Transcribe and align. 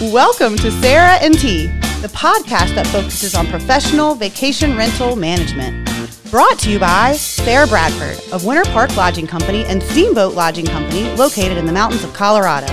Welcome 0.00 0.54
to 0.58 0.70
Sarah 0.70 1.14
and 1.14 1.36
T, 1.36 1.66
the 2.02 2.10
podcast 2.14 2.76
that 2.76 2.86
focuses 2.86 3.34
on 3.34 3.48
professional 3.48 4.14
vacation 4.14 4.76
rental 4.76 5.16
management. 5.16 5.90
Brought 6.30 6.56
to 6.60 6.70
you 6.70 6.78
by 6.78 7.14
Sarah 7.14 7.66
Bradford 7.66 8.16
of 8.32 8.44
Winter 8.44 8.62
Park 8.70 8.96
Lodging 8.96 9.26
Company 9.26 9.64
and 9.64 9.82
Steamboat 9.82 10.36
Lodging 10.36 10.66
Company, 10.66 11.12
located 11.16 11.58
in 11.58 11.66
the 11.66 11.72
mountains 11.72 12.04
of 12.04 12.14
Colorado, 12.14 12.72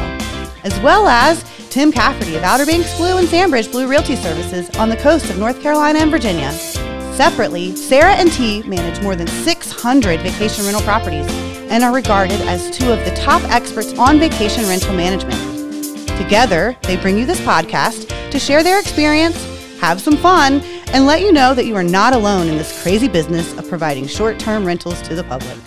as 0.63 0.79
well 0.81 1.07
as 1.07 1.43
Tim 1.71 1.91
Cafferty 1.91 2.35
of 2.35 2.43
Outer 2.43 2.67
Banks 2.67 2.95
Blue 2.95 3.17
and 3.17 3.27
Sandbridge 3.27 3.71
Blue 3.71 3.87
Realty 3.87 4.15
Services 4.15 4.69
on 4.77 4.89
the 4.89 4.97
coast 4.97 5.27
of 5.31 5.39
North 5.39 5.59
Carolina 5.63 5.97
and 5.97 6.11
Virginia. 6.11 6.51
Separately, 7.15 7.75
Sarah 7.75 8.13
and 8.13 8.31
T 8.31 8.61
manage 8.67 9.01
more 9.01 9.15
than 9.15 9.25
600 9.25 10.19
vacation 10.19 10.63
rental 10.63 10.83
properties 10.83 11.25
and 11.71 11.83
are 11.83 11.91
regarded 11.91 12.39
as 12.41 12.69
two 12.69 12.91
of 12.91 13.03
the 13.03 13.15
top 13.15 13.41
experts 13.45 13.97
on 13.97 14.19
vacation 14.19 14.67
rental 14.67 14.93
management. 14.93 15.54
Together, 16.17 16.75
they 16.83 16.95
bring 16.97 17.17
you 17.17 17.25
this 17.25 17.39
podcast 17.41 18.07
to 18.31 18.39
share 18.39 18.63
their 18.63 18.79
experience, 18.79 19.35
have 19.79 19.99
some 20.01 20.17
fun, 20.17 20.61
and 20.93 21.05
let 21.05 21.21
you 21.21 21.31
know 21.31 21.53
that 21.53 21.65
you 21.65 21.75
are 21.75 21.83
not 21.83 22.13
alone 22.13 22.47
in 22.47 22.57
this 22.57 22.81
crazy 22.81 23.07
business 23.07 23.53
of 23.57 23.67
providing 23.67 24.07
short 24.07 24.39
term 24.39 24.65
rentals 24.65 25.01
to 25.03 25.13
the 25.15 25.23
public. 25.25 25.57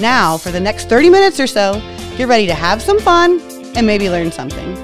Now, 0.00 0.36
for 0.36 0.50
the 0.50 0.60
next 0.60 0.88
30 0.88 1.10
minutes 1.10 1.38
or 1.38 1.46
so, 1.46 1.74
get 2.16 2.26
ready 2.28 2.46
to 2.46 2.54
have 2.54 2.82
some 2.82 2.98
fun 2.98 3.40
and 3.76 3.86
maybe 3.86 4.10
learn 4.10 4.32
something. 4.32 4.74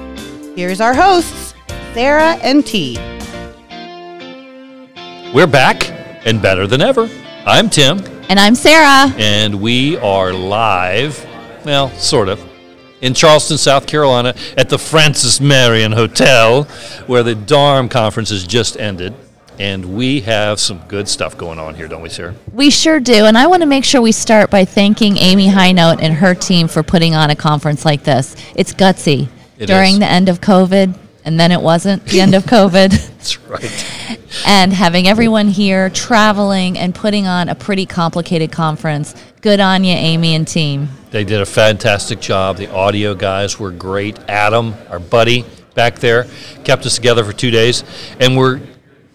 Here's 0.55 0.79
our 0.79 0.93
hosts, 0.93 1.53
Sarah 1.93 2.35
and 2.41 2.65
T. 2.65 2.97
We're 5.33 5.47
back 5.47 5.89
and 6.25 6.41
better 6.41 6.65
than 6.65 6.81
ever. 6.81 7.09
I'm 7.45 7.69
Tim, 7.69 7.99
And 8.29 8.39
I'm 8.39 8.55
Sarah. 8.55 9.13
and 9.17 9.61
we 9.61 9.97
are 9.97 10.33
live, 10.33 11.23
well, 11.65 11.89
sort 11.91 12.29
of, 12.29 12.39
in 13.01 13.13
Charleston, 13.13 13.57
South 13.57 13.87
Carolina 13.87 14.33
at 14.57 14.69
the 14.69 14.77
Francis 14.77 15.39
Marion 15.39 15.91
Hotel, 15.91 16.63
where 17.07 17.23
the 17.23 17.35
DARM 17.35 17.89
conference 17.89 18.29
has 18.29 18.43
just 18.45 18.77
ended. 18.79 19.13
And 19.59 19.95
we 19.97 20.21
have 20.21 20.59
some 20.59 20.79
good 20.87 21.07
stuff 21.07 21.35
going 21.35 21.57
on 21.57 21.73
here, 21.73 21.87
don't 21.87 22.03
we, 22.03 22.09
Sarah? 22.09 22.35
We 22.53 22.69
sure 22.69 22.99
do. 22.99 23.25
And 23.25 23.35
I 23.35 23.47
want 23.47 23.61
to 23.63 23.67
make 23.67 23.83
sure 23.83 24.01
we 24.01 24.11
start 24.11 24.51
by 24.51 24.65
thanking 24.65 25.17
Amy 25.17 25.47
Hinote 25.47 25.99
and 25.99 26.13
her 26.13 26.35
team 26.35 26.67
for 26.67 26.83
putting 26.83 27.15
on 27.15 27.31
a 27.31 27.35
conference 27.35 27.83
like 27.83 28.03
this. 28.03 28.35
It's 28.55 28.71
gutsy. 28.71 29.27
It 29.57 29.65
During 29.65 29.93
is. 29.93 29.99
the 29.99 30.05
end 30.05 30.29
of 30.29 30.41
COVID, 30.41 30.95
and 31.25 31.39
then 31.39 31.51
it 31.51 31.59
wasn't 31.59 32.05
the 32.05 32.21
end 32.21 32.35
of 32.35 32.43
COVID. 32.45 32.91
That's 32.91 33.39
right. 33.47 34.29
and 34.45 34.71
having 34.71 35.07
everyone 35.07 35.47
here 35.47 35.89
traveling 35.89 36.77
and 36.77 36.93
putting 36.93 37.25
on 37.25 37.49
a 37.49 37.55
pretty 37.55 37.87
complicated 37.87 38.51
conference. 38.51 39.15
Good 39.47 39.61
on 39.61 39.85
you, 39.85 39.93
Amy 39.93 40.35
and 40.35 40.45
team. 40.45 40.89
They 41.11 41.23
did 41.23 41.39
a 41.39 41.45
fantastic 41.45 42.19
job. 42.19 42.57
The 42.57 42.69
audio 42.69 43.15
guys 43.15 43.57
were 43.57 43.71
great. 43.71 44.19
Adam, 44.27 44.75
our 44.89 44.99
buddy 44.99 45.45
back 45.73 45.99
there, 45.99 46.27
kept 46.65 46.85
us 46.85 46.95
together 46.95 47.23
for 47.23 47.31
two 47.31 47.49
days. 47.49 47.85
And 48.19 48.35
we're 48.35 48.59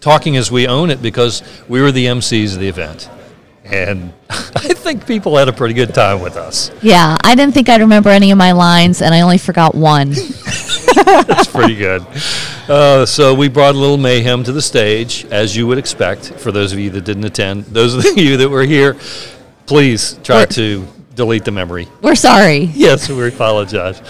talking 0.00 0.38
as 0.38 0.50
we 0.50 0.66
own 0.66 0.88
it 0.88 1.02
because 1.02 1.42
we 1.68 1.82
were 1.82 1.92
the 1.92 2.06
MCs 2.06 2.54
of 2.54 2.60
the 2.60 2.68
event. 2.68 3.10
And 3.64 4.14
I 4.30 4.72
think 4.72 5.06
people 5.06 5.36
had 5.36 5.48
a 5.48 5.52
pretty 5.52 5.74
good 5.74 5.92
time 5.92 6.22
with 6.22 6.38
us. 6.38 6.70
Yeah, 6.80 7.18
I 7.22 7.34
didn't 7.34 7.52
think 7.52 7.68
I'd 7.68 7.82
remember 7.82 8.08
any 8.08 8.30
of 8.30 8.38
my 8.38 8.52
lines, 8.52 9.02
and 9.02 9.14
I 9.14 9.20
only 9.20 9.36
forgot 9.36 9.74
one. 9.74 10.14
That's 11.04 11.48
pretty 11.48 11.74
good. 11.74 12.06
Uh, 12.68 13.04
so 13.06 13.34
we 13.34 13.48
brought 13.48 13.74
a 13.74 13.78
little 13.78 13.98
mayhem 13.98 14.44
to 14.44 14.52
the 14.52 14.62
stage, 14.62 15.26
as 15.26 15.56
you 15.56 15.66
would 15.66 15.78
expect. 15.78 16.32
For 16.34 16.52
those 16.52 16.72
of 16.72 16.78
you 16.78 16.90
that 16.90 17.04
didn't 17.04 17.24
attend, 17.24 17.64
those 17.64 17.94
of 17.94 18.16
you 18.16 18.36
that 18.38 18.48
were 18.48 18.64
here, 18.64 18.96
please 19.72 20.18
try 20.22 20.36
We're- 20.36 20.46
to 20.48 20.86
delete 21.14 21.46
the 21.46 21.50
memory. 21.50 21.88
We're 22.02 22.14
sorry. 22.14 22.70
Yes, 22.74 23.08
we 23.08 23.26
apologize. 23.26 24.02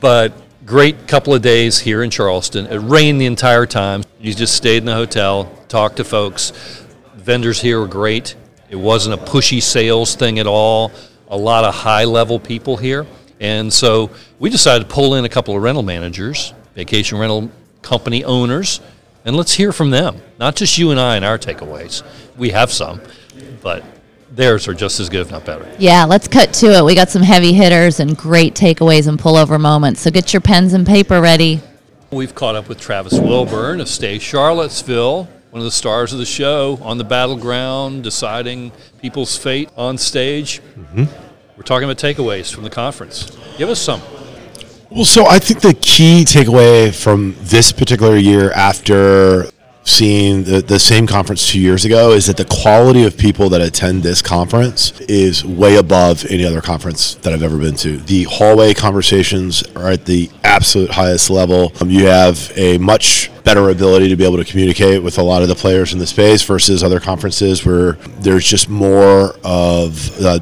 But 0.00 0.34
great 0.66 1.08
couple 1.08 1.32
of 1.32 1.40
days 1.40 1.78
here 1.78 2.02
in 2.02 2.10
Charleston. 2.10 2.66
It 2.66 2.76
rained 2.76 3.18
the 3.18 3.24
entire 3.24 3.64
time. 3.64 4.04
You 4.20 4.34
just 4.34 4.54
stayed 4.54 4.78
in 4.78 4.84
the 4.84 4.92
hotel, 4.94 5.50
talked 5.68 5.96
to 5.96 6.04
folks. 6.04 6.52
Vendors 7.16 7.58
here 7.58 7.80
were 7.80 7.86
great. 7.86 8.34
It 8.68 8.76
wasn't 8.76 9.14
a 9.18 9.24
pushy 9.24 9.62
sales 9.62 10.14
thing 10.14 10.38
at 10.38 10.46
all. 10.46 10.92
A 11.28 11.36
lot 11.38 11.64
of 11.64 11.74
high 11.74 12.04
level 12.04 12.38
people 12.38 12.76
here. 12.76 13.06
And 13.40 13.72
so 13.72 14.10
we 14.38 14.50
decided 14.50 14.88
to 14.90 14.94
pull 14.94 15.14
in 15.14 15.24
a 15.24 15.28
couple 15.30 15.56
of 15.56 15.62
rental 15.62 15.82
managers, 15.82 16.52
vacation 16.74 17.16
rental 17.16 17.50
company 17.80 18.24
owners, 18.24 18.80
and 19.24 19.34
let's 19.36 19.54
hear 19.54 19.72
from 19.72 19.88
them. 19.88 20.20
Not 20.38 20.54
just 20.54 20.76
you 20.76 20.90
and 20.90 21.00
I 21.00 21.16
and 21.16 21.24
our 21.24 21.38
takeaways. 21.38 22.02
We 22.36 22.50
have 22.50 22.70
some, 22.70 23.00
but 23.62 23.82
theirs 24.30 24.68
are 24.68 24.74
just 24.74 25.00
as 25.00 25.08
good, 25.08 25.20
if 25.20 25.30
not 25.30 25.44
better. 25.44 25.68
Yeah, 25.78 26.04
let's 26.04 26.28
cut 26.28 26.52
to 26.54 26.78
it. 26.78 26.84
We 26.84 26.94
got 26.94 27.08
some 27.08 27.22
heavy 27.22 27.52
hitters 27.52 28.00
and 28.00 28.16
great 28.16 28.54
takeaways 28.54 29.08
and 29.08 29.18
pullover 29.18 29.60
moments. 29.60 30.00
So 30.00 30.10
get 30.10 30.32
your 30.32 30.40
pens 30.40 30.72
and 30.72 30.86
paper 30.86 31.20
ready. 31.20 31.60
We've 32.10 32.34
caught 32.34 32.54
up 32.54 32.68
with 32.68 32.80
Travis 32.80 33.18
Wilburn 33.18 33.80
of 33.80 33.88
Stay 33.88 34.18
Charlottesville, 34.18 35.24
one 35.50 35.60
of 35.60 35.64
the 35.64 35.70
stars 35.70 36.12
of 36.12 36.18
the 36.18 36.26
show, 36.26 36.78
on 36.82 36.98
the 36.98 37.04
battleground, 37.04 38.02
deciding 38.02 38.72
people's 39.00 39.36
fate 39.36 39.70
on 39.76 39.98
stage. 39.98 40.60
Mm-hmm. 40.78 41.04
We're 41.56 41.62
talking 41.64 41.84
about 41.84 41.98
takeaways 41.98 42.54
from 42.54 42.64
the 42.64 42.70
conference. 42.70 43.36
Give 43.58 43.68
us 43.68 43.80
some. 43.80 44.00
Well, 44.90 45.04
so 45.04 45.26
I 45.26 45.38
think 45.38 45.60
the 45.60 45.74
key 45.74 46.24
takeaway 46.24 46.94
from 46.94 47.36
this 47.40 47.72
particular 47.72 48.16
year 48.16 48.52
after 48.52 49.50
seeing 49.84 50.44
the, 50.44 50.60
the 50.60 50.78
same 50.78 51.06
conference 51.06 51.50
two 51.50 51.60
years 51.60 51.84
ago 51.84 52.12
is 52.12 52.26
that 52.26 52.36
the 52.36 52.44
quality 52.44 53.04
of 53.04 53.16
people 53.16 53.48
that 53.48 53.60
attend 53.60 54.02
this 54.02 54.20
conference 54.20 55.00
is 55.02 55.44
way 55.44 55.76
above 55.76 56.24
any 56.26 56.44
other 56.44 56.60
conference 56.60 57.14
that 57.16 57.32
I've 57.32 57.42
ever 57.42 57.56
been 57.56 57.74
to. 57.76 57.96
The 57.96 58.24
hallway 58.24 58.74
conversations 58.74 59.62
are 59.74 59.88
at 59.88 60.04
the 60.04 60.30
absolute 60.44 60.90
highest 60.90 61.30
level. 61.30 61.72
Um, 61.80 61.90
you 61.90 62.06
have 62.06 62.52
a 62.56 62.78
much 62.78 63.30
better 63.44 63.70
ability 63.70 64.08
to 64.10 64.16
be 64.16 64.24
able 64.24 64.36
to 64.36 64.44
communicate 64.44 65.02
with 65.02 65.18
a 65.18 65.22
lot 65.22 65.42
of 65.42 65.48
the 65.48 65.54
players 65.54 65.92
in 65.92 65.98
the 65.98 66.06
space 66.06 66.42
versus 66.42 66.84
other 66.84 67.00
conferences 67.00 67.64
where 67.64 67.92
there's 68.20 68.44
just 68.44 68.68
more 68.68 69.34
of 69.42 70.20
uh, 70.22 70.38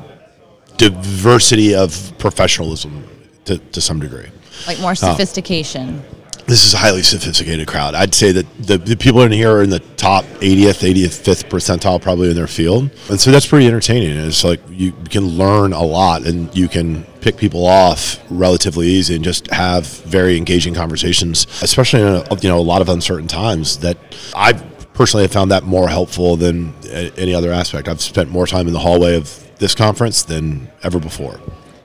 diversity 0.77 1.75
of 1.75 2.13
professionalism 2.19 3.07
to, 3.45 3.59
to 3.59 3.81
some 3.81 4.01
degree 4.01 4.27
Like 4.67 4.81
more 4.81 4.95
sophistication. 4.95 6.03
This 6.47 6.65
is 6.65 6.75
a 6.75 6.79
highly 6.79 7.03
sophisticated 7.03 7.67
crowd. 7.67 7.95
I'd 7.95 8.15
say 8.15 8.33
that 8.33 8.47
the, 8.59 8.79
the 8.79 8.97
people 8.97 9.23
in 9.23 9.33
here 9.33 9.51
are 9.51 9.62
in 9.62 9.71
the 9.71 9.81
top 9.81 10.25
80th, 10.25 10.89
85th 10.95 11.49
percentile 11.49 12.01
probably 12.01 12.31
in 12.31 12.37
their 12.37 12.47
field. 12.47 12.91
And 13.11 13.21
so 13.21 13.33
that's 13.33 13.47
pretty 13.47 13.67
entertaining. 13.67 14.17
It's 14.17 14.45
like 14.45 14.61
you 14.69 14.93
can 15.11 15.25
learn 15.27 15.73
a 15.73 15.83
lot 15.83 16.25
and 16.25 16.55
you 16.57 16.69
can 16.69 17.03
pick 17.21 17.37
people 17.37 17.67
off 17.67 18.21
relatively 18.31 18.87
easy 18.87 19.17
and 19.17 19.25
just 19.25 19.51
have 19.51 19.87
very 19.87 20.37
engaging 20.37 20.75
conversations, 20.75 21.47
especially 21.62 22.03
in 22.03 22.09
a, 22.09 22.34
you 22.41 22.49
know, 22.49 22.59
a 22.59 22.61
lot 22.61 22.81
of 22.81 22.89
uncertain 22.89 23.27
times 23.27 23.78
that 23.78 23.99
I 24.34 24.53
personally 24.95 25.25
have 25.25 25.33
found 25.33 25.51
that 25.51 25.65
more 25.65 25.89
helpful 25.89 26.37
than 26.37 26.73
any 27.17 27.34
other 27.34 27.51
aspect. 27.51 27.89
I've 27.89 28.01
spent 28.01 28.31
more 28.31 28.47
time 28.47 28.69
in 28.69 28.73
the 28.73 28.78
hallway 28.78 29.17
of 29.17 29.43
this 29.59 29.75
conference 29.75 30.23
than 30.23 30.71
ever 30.83 31.01
before. 31.01 31.41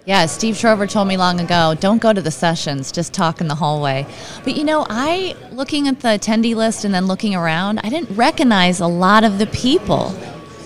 Yeah, 0.05 0.25
Steve 0.25 0.57
Trover 0.57 0.87
told 0.87 1.07
me 1.07 1.15
long 1.15 1.39
ago, 1.39 1.75
don't 1.79 2.01
go 2.01 2.11
to 2.11 2.21
the 2.21 2.31
sessions, 2.31 2.91
just 2.91 3.13
talk 3.13 3.39
in 3.39 3.47
the 3.47 3.53
hallway. 3.55 4.07
But 4.43 4.57
you 4.57 4.63
know, 4.63 4.83
I, 4.89 5.35
looking 5.51 5.87
at 5.87 5.99
the 5.99 6.09
attendee 6.09 6.55
list 6.55 6.85
and 6.85 6.93
then 6.93 7.05
looking 7.05 7.35
around, 7.35 7.79
I 7.83 7.89
didn't 7.89 8.15
recognize 8.15 8.79
a 8.79 8.87
lot 8.87 9.23
of 9.23 9.37
the 9.37 9.45
people. 9.47 10.15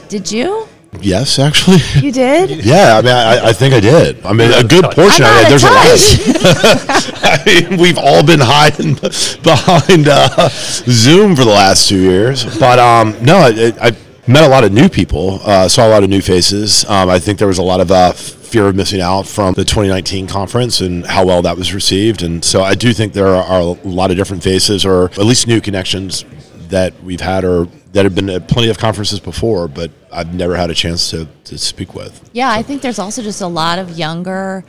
Did 0.07 0.31
you? 0.31 0.67
Yes, 1.01 1.37
actually. 1.37 1.79
You 2.01 2.13
did? 2.13 2.63
Yeah, 2.65 2.97
I 2.97 3.01
mean, 3.01 3.11
I, 3.11 3.47
I 3.49 3.53
think 3.53 3.73
I 3.73 3.81
did. 3.81 4.25
I 4.25 4.31
mean, 4.31 4.51
a 4.53 4.63
good 4.63 4.85
portion 4.85 5.25
of 5.25 5.31
I'm 5.31 5.37
it. 5.39 5.43
out 5.43 5.49
There's 5.49 5.63
of 5.65 5.71
a 5.71 5.73
lot. 5.73 7.41
I 7.43 7.43
mean, 7.69 7.77
we've 7.79 7.97
all 7.97 8.25
been 8.25 8.39
hiding 8.39 8.93
behind 9.43 10.07
uh, 10.07 10.47
Zoom 10.87 11.35
for 11.35 11.43
the 11.43 11.51
last 11.51 11.89
two 11.89 11.99
years, 11.99 12.45
but 12.57 12.79
um, 12.79 13.13
no, 13.21 13.35
I, 13.39 13.73
I 13.81 13.91
met 14.27 14.45
a 14.45 14.47
lot 14.47 14.63
of 14.63 14.71
new 14.71 14.87
people, 14.87 15.41
uh, 15.43 15.67
saw 15.67 15.85
a 15.85 15.89
lot 15.89 16.03
of 16.03 16.09
new 16.09 16.21
faces. 16.21 16.85
Um, 16.85 17.09
I 17.09 17.19
think 17.19 17.37
there 17.37 17.49
was 17.49 17.57
a 17.57 17.63
lot 17.63 17.81
of 17.81 17.91
uh, 17.91 18.13
fear 18.55 18.67
of 18.67 18.75
missing 18.77 19.01
out 19.01 19.27
from 19.27 19.53
the 19.53 19.65
2019 19.65 20.27
conference 20.27 20.79
and 20.79 21.05
how 21.05 21.25
well 21.25 21.41
that 21.41 21.57
was 21.57 21.73
received, 21.73 22.23
and 22.23 22.41
so 22.45 22.63
I 22.63 22.73
do 22.73 22.93
think 22.93 23.11
there 23.11 23.27
are 23.35 23.59
a 23.59 23.65
lot 23.83 24.11
of 24.11 24.15
different 24.15 24.43
faces, 24.43 24.85
or 24.85 25.07
at 25.07 25.25
least 25.25 25.45
new 25.45 25.59
connections 25.59 26.23
that 26.69 26.93
we've 27.03 27.19
had, 27.19 27.43
or 27.43 27.67
that 27.91 28.05
have 28.05 28.15
been 28.15 28.29
at 28.29 28.47
plenty 28.47 28.69
of 28.69 28.77
conferences 28.77 29.19
before, 29.19 29.67
but 29.67 29.91
I've 30.09 30.33
never 30.33 30.55
had 30.55 30.69
a 30.69 30.73
chance 30.73 31.09
to, 31.11 31.27
to 31.43 31.57
speak 31.57 31.93
with. 31.93 32.29
Yeah, 32.31 32.49
I 32.49 32.61
think 32.61 32.81
there's 32.81 32.97
also 32.97 33.21
just 33.21 33.41
a 33.41 33.47
lot 33.47 33.77
of 33.77 33.97
younger 33.99 34.63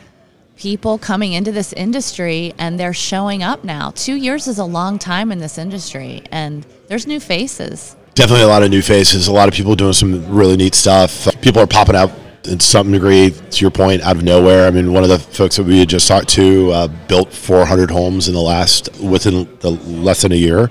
people 0.56 0.99
coming 0.99 1.35
into 1.35 1.53
this 1.53 1.73
industry 1.75 2.55
and 2.59 2.81
they're 2.81 2.93
showing 2.93 3.44
up 3.44 3.62
now. 3.62 3.93
Two 3.94 4.17
years 4.17 4.49
is 4.49 4.59
a 4.59 4.65
long 4.65 4.99
time 4.99 5.31
in 5.31 5.38
this 5.38 5.59
industry, 5.59 6.25
and 6.33 6.67
there's 6.88 7.06
new 7.06 7.21
faces. 7.21 7.94
Definitely 8.15 8.47
a 8.47 8.49
lot 8.49 8.65
of 8.65 8.71
new 8.71 8.83
faces, 8.83 9.29
a 9.29 9.33
lot 9.33 9.47
of 9.47 9.55
people 9.55 9.77
doing 9.77 9.93
some 9.93 10.29
really 10.29 10.56
neat 10.56 10.75
stuff. 10.75 11.29
People 11.41 11.62
are 11.62 11.69
popping 11.69 11.94
out 11.94 12.11
in 12.46 12.60
some 12.60 12.93
degree, 12.93 13.31
to 13.31 13.60
your 13.60 13.70
point, 13.70 14.02
out 14.02 14.16
of 14.16 14.22
nowhere. 14.22 14.66
I 14.66 14.70
mean, 14.70 14.93
one 14.93 15.02
of 15.02 15.08
the 15.08 15.19
folks 15.19 15.56
that 15.56 15.64
we 15.64 15.81
had 15.81 15.88
just 15.88 16.08
talked 16.08 16.28
to 16.31 16.70
uh, 16.72 16.88
built 17.08 17.32
400 17.32 17.90
homes 17.90 18.28
in 18.28 18.34
the 18.34 18.40
last, 18.40 19.00
within 19.00 19.48
the 19.60 19.70
less 19.70 20.22
than 20.22 20.32
a 20.32 20.37
year. 20.37 20.70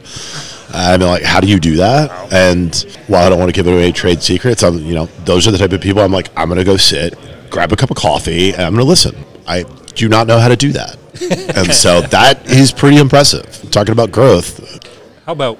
I 0.74 0.98
mean, 0.98 1.08
like, 1.08 1.24
how 1.24 1.40
do 1.40 1.48
you 1.48 1.60
do 1.60 1.78
that? 1.78 2.34
And 2.34 2.76
while 3.08 3.26
I 3.26 3.30
don't 3.30 3.40
want 3.40 3.50
to 3.50 3.56
give 3.56 3.68
away 3.68 3.92
trade 3.92 4.22
secrets, 4.22 4.64
I'm, 4.64 4.78
you 4.80 4.94
know, 4.94 5.06
those 5.24 5.48
are 5.48 5.52
the 5.52 5.58
type 5.58 5.72
of 5.72 5.82
people 5.82 6.02
I'm 6.02 6.12
like, 6.12 6.30
I'm 6.36 6.48
going 6.48 6.58
to 6.58 6.66
go 6.66 6.78
sit, 6.78 7.18
grab 7.50 7.72
a 7.72 7.76
cup 7.76 7.92
of 7.92 7.98
coffee, 7.98 8.52
and 8.52 8.62
I'm 8.62 8.74
going 8.74 8.84
to 8.84 8.90
listen. 8.90 9.16
I 9.48 9.64
do 9.96 10.10
not 10.10 10.28
know 10.28 10.40
how 10.40 10.50
to 10.50 10.56
do 10.58 10.74
that. 10.74 10.98
and 11.56 11.72
so 11.72 12.02
that 12.02 12.46
is 12.50 12.74
pretty 12.74 12.98
impressive. 12.98 13.46
Talking 13.72 13.94
about 13.94 14.12
growth, 14.12 14.84
How 15.26 15.32
about 15.32 15.58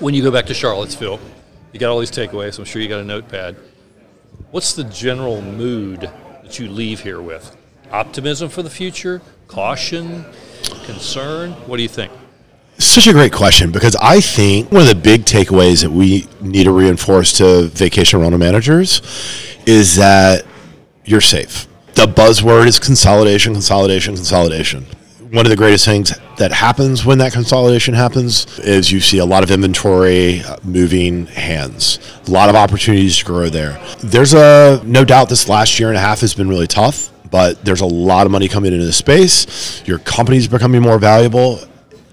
when 0.00 0.14
you 0.14 0.22
go 0.22 0.32
back 0.32 0.46
to 0.46 0.54
Charlottesville? 0.54 1.20
You 1.72 1.80
got 1.80 1.90
all 1.90 2.00
these 2.00 2.10
takeaways. 2.10 2.58
I'm 2.58 2.64
sure 2.64 2.82
you 2.82 2.88
got 2.88 3.00
a 3.00 3.04
notepad. 3.04 3.56
What's 4.54 4.74
the 4.74 4.84
general 4.84 5.42
mood 5.42 6.02
that 6.44 6.60
you 6.60 6.68
leave 6.68 7.00
here 7.00 7.20
with? 7.20 7.56
Optimism 7.90 8.50
for 8.50 8.62
the 8.62 8.70
future? 8.70 9.20
Caution? 9.48 10.24
Concern? 10.84 11.50
What 11.66 11.78
do 11.78 11.82
you 11.82 11.88
think? 11.88 12.12
Such 12.78 13.08
a 13.08 13.12
great 13.12 13.32
question 13.32 13.72
because 13.72 13.96
I 13.96 14.20
think 14.20 14.70
one 14.70 14.82
of 14.82 14.86
the 14.86 14.94
big 14.94 15.24
takeaways 15.24 15.82
that 15.82 15.90
we 15.90 16.28
need 16.40 16.64
to 16.64 16.70
reinforce 16.70 17.36
to 17.38 17.64
vacation 17.64 18.20
rental 18.20 18.38
managers 18.38 19.02
is 19.66 19.96
that 19.96 20.46
you're 21.04 21.20
safe. 21.20 21.66
The 21.94 22.06
buzzword 22.06 22.68
is 22.68 22.78
consolidation, 22.78 23.54
consolidation, 23.54 24.14
consolidation. 24.14 24.86
One 25.34 25.44
of 25.46 25.50
the 25.50 25.56
greatest 25.56 25.84
things 25.84 26.12
that 26.36 26.52
happens 26.52 27.04
when 27.04 27.18
that 27.18 27.32
consolidation 27.32 27.92
happens 27.92 28.56
is 28.60 28.92
you 28.92 29.00
see 29.00 29.18
a 29.18 29.24
lot 29.24 29.42
of 29.42 29.50
inventory 29.50 30.42
uh, 30.42 30.58
moving 30.62 31.26
hands, 31.26 31.98
a 32.28 32.30
lot 32.30 32.48
of 32.48 32.54
opportunities 32.54 33.18
to 33.18 33.24
grow 33.24 33.48
there. 33.48 33.84
There's 33.98 34.32
a 34.32 34.80
no 34.84 35.04
doubt 35.04 35.28
this 35.28 35.48
last 35.48 35.80
year 35.80 35.88
and 35.88 35.96
a 35.96 36.00
half 36.00 36.20
has 36.20 36.34
been 36.34 36.48
really 36.48 36.68
tough, 36.68 37.10
but 37.32 37.64
there's 37.64 37.80
a 37.80 37.86
lot 37.86 38.26
of 38.26 38.30
money 38.30 38.46
coming 38.46 38.72
into 38.72 38.86
the 38.86 38.92
space. 38.92 39.82
Your 39.88 39.98
company's 39.98 40.46
becoming 40.46 40.80
more 40.80 41.00
valuable 41.00 41.58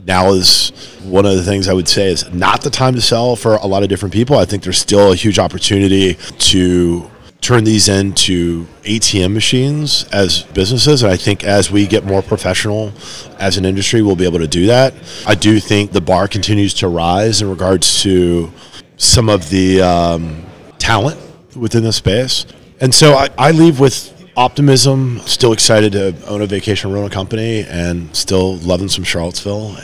now 0.07 0.31
is 0.31 0.71
one 1.03 1.27
of 1.27 1.35
the 1.35 1.43
things 1.43 1.67
I 1.67 1.73
would 1.73 1.87
say 1.87 2.11
is 2.11 2.27
not 2.33 2.63
the 2.63 2.71
time 2.71 2.95
to 2.95 3.01
sell 3.01 3.35
for 3.35 3.57
a 3.57 3.67
lot 3.67 3.83
of 3.83 3.89
different 3.89 4.13
people. 4.13 4.35
I 4.35 4.45
think 4.45 4.63
there's 4.63 4.79
still 4.79 5.11
a 5.11 5.15
huge 5.15 5.37
opportunity 5.37 6.15
to 6.15 7.10
turn 7.41 7.63
these 7.63 7.89
into 7.89 8.65
ATM 8.83 9.33
machines 9.33 10.05
as 10.13 10.43
businesses. 10.43 11.01
And 11.01 11.11
I 11.11 11.17
think 11.17 11.43
as 11.43 11.71
we 11.71 11.87
get 11.87 12.05
more 12.05 12.21
professional 12.21 12.93
as 13.39 13.57
an 13.57 13.65
industry, 13.65 14.03
we'll 14.03 14.15
be 14.15 14.25
able 14.25 14.39
to 14.39 14.47
do 14.47 14.67
that. 14.67 14.93
I 15.25 15.33
do 15.33 15.59
think 15.59 15.91
the 15.91 16.01
bar 16.01 16.27
continues 16.27 16.75
to 16.75 16.87
rise 16.87 17.41
in 17.41 17.49
regards 17.49 18.03
to 18.03 18.51
some 18.97 19.27
of 19.27 19.49
the 19.49 19.81
um, 19.81 20.45
talent 20.77 21.19
within 21.55 21.83
the 21.83 21.91
space. 21.91 22.45
And 22.79 22.93
so 22.93 23.13
I, 23.13 23.29
I 23.37 23.51
leave 23.51 23.79
with 23.79 24.31
optimism, 24.37 25.19
still 25.25 25.51
excited 25.51 25.93
to 25.93 26.15
own 26.27 26.41
a 26.41 26.47
vacation 26.47 26.91
rental 26.91 27.09
company 27.09 27.63
and 27.63 28.15
still 28.15 28.57
loving 28.57 28.87
some 28.87 29.03
Charlottesville. 29.03 29.77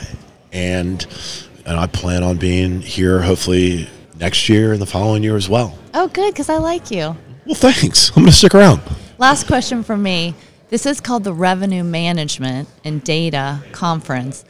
And, 0.52 1.04
and 1.66 1.78
I 1.78 1.88
plan 1.88 2.22
on 2.22 2.36
being 2.36 2.80
here 2.80 3.20
hopefully 3.20 3.88
next 4.18 4.48
year 4.48 4.72
and 4.72 4.80
the 4.80 4.86
following 4.86 5.24
year 5.24 5.36
as 5.36 5.48
well. 5.48 5.76
Oh, 5.92 6.06
good, 6.08 6.32
because 6.32 6.48
I 6.48 6.58
like 6.58 6.92
you. 6.92 7.16
Well, 7.48 7.54
thanks. 7.54 8.10
I'm 8.10 8.16
going 8.16 8.26
to 8.26 8.32
stick 8.32 8.54
around. 8.54 8.82
Last 9.16 9.46
question 9.46 9.82
from 9.82 10.02
me. 10.02 10.34
This 10.68 10.84
is 10.84 11.00
called 11.00 11.24
the 11.24 11.32
Revenue 11.32 11.82
Management 11.82 12.68
and 12.84 13.02
Data 13.02 13.64
Conference. 13.72 14.44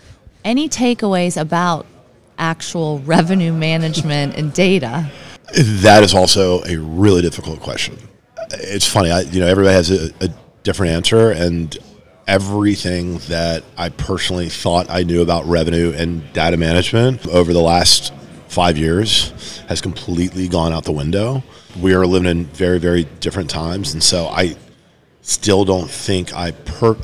Any 0.45 0.69
takeaways 0.69 1.41
about 1.41 1.87
actual 2.39 2.99
revenue 2.99 3.53
management 3.53 4.35
and 4.35 4.53
data? 4.53 5.09
That 5.55 6.03
is 6.03 6.13
also 6.13 6.65
a 6.65 6.77
really 6.77 7.23
difficult 7.23 7.61
question. 7.61 7.97
It's 8.51 8.89
funny, 8.89 9.13
I, 9.13 9.21
you 9.21 9.39
know, 9.39 9.47
everybody 9.47 9.75
has 9.75 9.93
a, 9.93 10.13
a 10.21 10.29
different 10.65 10.91
answer, 10.91 11.31
and 11.31 11.79
everything 12.27 13.19
that 13.29 13.63
I 13.77 13.91
personally 13.91 14.49
thought 14.49 14.91
I 14.91 15.05
knew 15.05 15.23
about 15.23 15.47
revenue 15.47 15.95
and 15.97 16.33
data 16.33 16.57
management 16.57 17.29
over 17.29 17.53
the 17.53 17.61
last 17.61 18.13
five 18.49 18.77
years 18.77 19.61
has 19.69 19.81
completely 19.81 20.49
gone 20.49 20.73
out 20.73 20.83
the 20.83 20.91
window. 20.91 21.45
We 21.81 21.95
are 21.95 22.07
living 22.07 22.29
in 22.29 22.45
very, 22.47 22.79
very 22.79 23.05
different 23.21 23.51
times, 23.51 23.93
and 23.93 24.03
so 24.03 24.27
I 24.27 24.57
still 25.23 25.65
don't 25.65 25.91
think 25.91 26.35
I 26.35 26.51
per. 26.53 26.97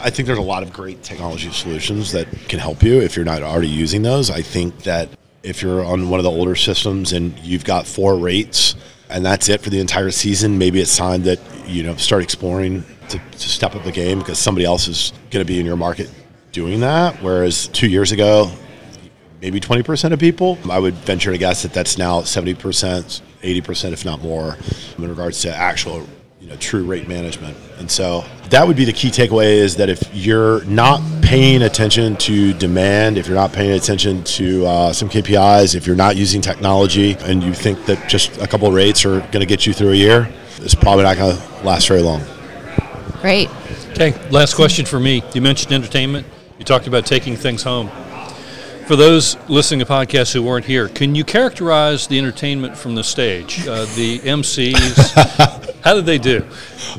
I 0.00 0.10
think 0.10 0.26
there's 0.26 0.38
a 0.38 0.42
lot 0.42 0.62
of 0.62 0.72
great 0.72 1.02
technology 1.04 1.52
solutions 1.52 2.10
that 2.12 2.26
can 2.48 2.58
help 2.58 2.82
you 2.82 3.00
if 3.00 3.14
you're 3.14 3.24
not 3.24 3.42
already 3.42 3.68
using 3.68 4.02
those. 4.02 4.28
I 4.28 4.42
think 4.42 4.82
that 4.82 5.08
if 5.42 5.62
you're 5.62 5.84
on 5.84 6.10
one 6.10 6.18
of 6.18 6.24
the 6.24 6.30
older 6.30 6.56
systems 6.56 7.12
and 7.12 7.38
you've 7.40 7.64
got 7.64 7.86
four 7.86 8.16
rates 8.16 8.74
and 9.08 9.24
that's 9.24 9.48
it 9.48 9.60
for 9.60 9.70
the 9.70 9.78
entire 9.78 10.10
season, 10.10 10.58
maybe 10.58 10.80
it's 10.80 10.96
time 10.96 11.22
that 11.22 11.38
you 11.66 11.82
know 11.82 11.94
start 11.96 12.22
exploring 12.22 12.84
to, 13.08 13.18
to 13.18 13.38
step 13.38 13.74
up 13.74 13.84
the 13.84 13.92
game 13.92 14.18
because 14.18 14.38
somebody 14.38 14.64
else 14.64 14.88
is 14.88 15.12
going 15.30 15.44
to 15.44 15.50
be 15.50 15.60
in 15.60 15.66
your 15.66 15.76
market 15.76 16.10
doing 16.52 16.80
that. 16.80 17.22
Whereas 17.22 17.68
two 17.68 17.88
years 17.88 18.12
ago, 18.12 18.50
maybe 19.40 19.60
20% 19.60 20.12
of 20.12 20.18
people. 20.18 20.58
I 20.70 20.78
would 20.78 20.94
venture 20.94 21.32
to 21.32 21.38
guess 21.38 21.62
that 21.62 21.72
that's 21.72 21.98
now 21.98 22.20
70%, 22.20 23.20
80%, 23.42 23.92
if 23.92 24.04
not 24.04 24.20
more, 24.20 24.56
in 24.96 25.08
regards 25.08 25.40
to 25.42 25.54
actual, 25.54 26.06
you 26.40 26.48
know, 26.48 26.56
true 26.56 26.84
rate 26.84 27.08
management. 27.08 27.56
And 27.78 27.90
so 27.90 28.24
that 28.50 28.66
would 28.66 28.76
be 28.76 28.84
the 28.84 28.92
key 28.92 29.08
takeaway 29.08 29.54
is 29.54 29.76
that 29.76 29.88
if 29.88 30.02
you're 30.12 30.64
not 30.64 31.00
paying 31.22 31.62
attention 31.62 32.16
to 32.16 32.52
demand, 32.54 33.18
if 33.18 33.26
you're 33.26 33.36
not 33.36 33.52
paying 33.52 33.72
attention 33.72 34.24
to 34.24 34.66
uh, 34.66 34.92
some 34.92 35.08
KPIs, 35.08 35.74
if 35.74 35.86
you're 35.86 35.96
not 35.96 36.16
using 36.16 36.40
technology 36.40 37.16
and 37.20 37.42
you 37.42 37.52
think 37.52 37.84
that 37.86 38.08
just 38.08 38.36
a 38.38 38.46
couple 38.46 38.68
of 38.68 38.74
rates 38.74 39.04
are 39.04 39.20
going 39.20 39.40
to 39.40 39.46
get 39.46 39.66
you 39.66 39.72
through 39.72 39.90
a 39.90 39.96
year, 39.96 40.32
it's 40.58 40.74
probably 40.74 41.04
not 41.04 41.16
going 41.16 41.36
to 41.36 41.42
last 41.64 41.86
very 41.88 42.02
long. 42.02 42.22
Great. 43.20 43.48
Okay, 43.90 44.14
last 44.30 44.54
question 44.54 44.86
for 44.86 45.00
me. 45.00 45.22
You 45.34 45.40
mentioned 45.40 45.72
entertainment. 45.72 46.26
You 46.58 46.64
talked 46.64 46.86
about 46.86 47.04
taking 47.04 47.36
things 47.36 47.62
home. 47.62 47.90
For 48.88 48.96
those 48.96 49.36
listening 49.50 49.80
to 49.80 49.86
podcasts 49.86 50.32
who 50.32 50.42
weren't 50.42 50.64
here, 50.64 50.88
can 50.88 51.14
you 51.14 51.22
characterize 51.22 52.06
the 52.06 52.16
entertainment 52.18 52.74
from 52.74 52.94
the 52.94 53.04
stage? 53.04 53.66
Uh, 53.68 53.84
the 53.96 54.18
MCs, 54.20 55.80
how 55.84 55.92
did 55.92 56.06
they 56.06 56.16
do? 56.16 56.42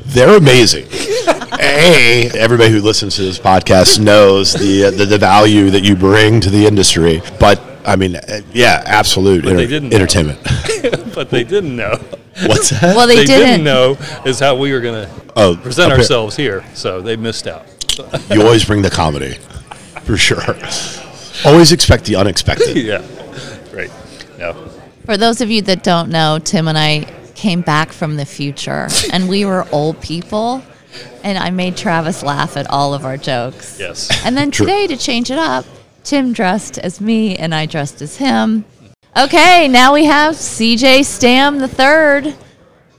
They're 0.06 0.36
amazing. 0.36 0.86
a, 1.60 2.30
everybody 2.34 2.70
who 2.70 2.80
listens 2.80 3.16
to 3.16 3.22
this 3.22 3.40
podcast 3.40 3.98
knows 3.98 4.52
the, 4.52 4.84
uh, 4.84 4.90
the 4.92 5.04
the 5.04 5.18
value 5.18 5.70
that 5.70 5.82
you 5.82 5.96
bring 5.96 6.40
to 6.42 6.48
the 6.48 6.64
industry. 6.64 7.22
But 7.40 7.60
I 7.84 7.96
mean, 7.96 8.14
uh, 8.14 8.40
yeah, 8.52 8.84
absolute 8.86 9.42
But 9.42 9.56
they 9.56 9.66
didn't 9.66 9.92
entertainment. 9.92 10.38
but 11.14 11.28
they 11.30 11.42
didn't 11.42 11.74
know. 11.74 11.96
What's 12.46 12.70
that? 12.70 12.94
Well, 12.94 13.08
they, 13.08 13.16
They 13.16 13.24
didn't. 13.26 13.46
didn't 13.48 13.64
know 13.64 13.96
is 14.24 14.38
how 14.38 14.54
we 14.54 14.72
were 14.72 14.80
going 14.80 15.06
to 15.08 15.22
Oh, 15.34 15.56
present 15.60 15.90
appa- 15.90 16.02
ourselves 16.02 16.36
here, 16.36 16.64
so 16.72 17.00
they 17.00 17.16
missed 17.16 17.48
out. 17.48 17.66
you 18.30 18.42
always 18.42 18.64
bring 18.64 18.80
the 18.82 18.90
comedy, 18.90 19.34
for 20.04 20.16
sure. 20.16 20.54
Always 21.44 21.72
expect 21.72 22.04
the 22.04 22.16
unexpected. 22.16 22.76
yeah, 22.76 23.04
great. 23.70 23.90
No, 24.38 24.52
For 25.04 25.16
those 25.16 25.40
of 25.40 25.50
you 25.50 25.62
that 25.62 25.82
don't 25.82 26.10
know, 26.10 26.38
Tim 26.38 26.68
and 26.68 26.76
I 26.78 27.10
came 27.34 27.62
back 27.62 27.92
from 27.92 28.16
the 28.16 28.26
future 28.26 28.88
and 29.12 29.28
we 29.28 29.44
were 29.44 29.66
old 29.72 30.00
people. 30.00 30.62
And 31.22 31.38
I 31.38 31.50
made 31.50 31.76
Travis 31.76 32.22
laugh 32.22 32.56
at 32.56 32.68
all 32.68 32.94
of 32.94 33.04
our 33.04 33.16
jokes. 33.16 33.78
yes. 33.78 34.08
And 34.24 34.36
then 34.36 34.50
True. 34.50 34.66
today, 34.66 34.86
to 34.88 34.96
change 34.96 35.30
it 35.30 35.38
up, 35.38 35.64
Tim 36.02 36.32
dressed 36.32 36.78
as 36.78 37.00
me 37.00 37.36
and 37.36 37.54
I 37.54 37.66
dressed 37.66 38.02
as 38.02 38.16
him. 38.16 38.64
Okay, 39.16 39.68
now 39.68 39.94
we 39.94 40.04
have 40.06 40.34
CJ 40.34 41.04
Stam 41.04 41.58
the 41.58 41.68
third, 41.68 42.34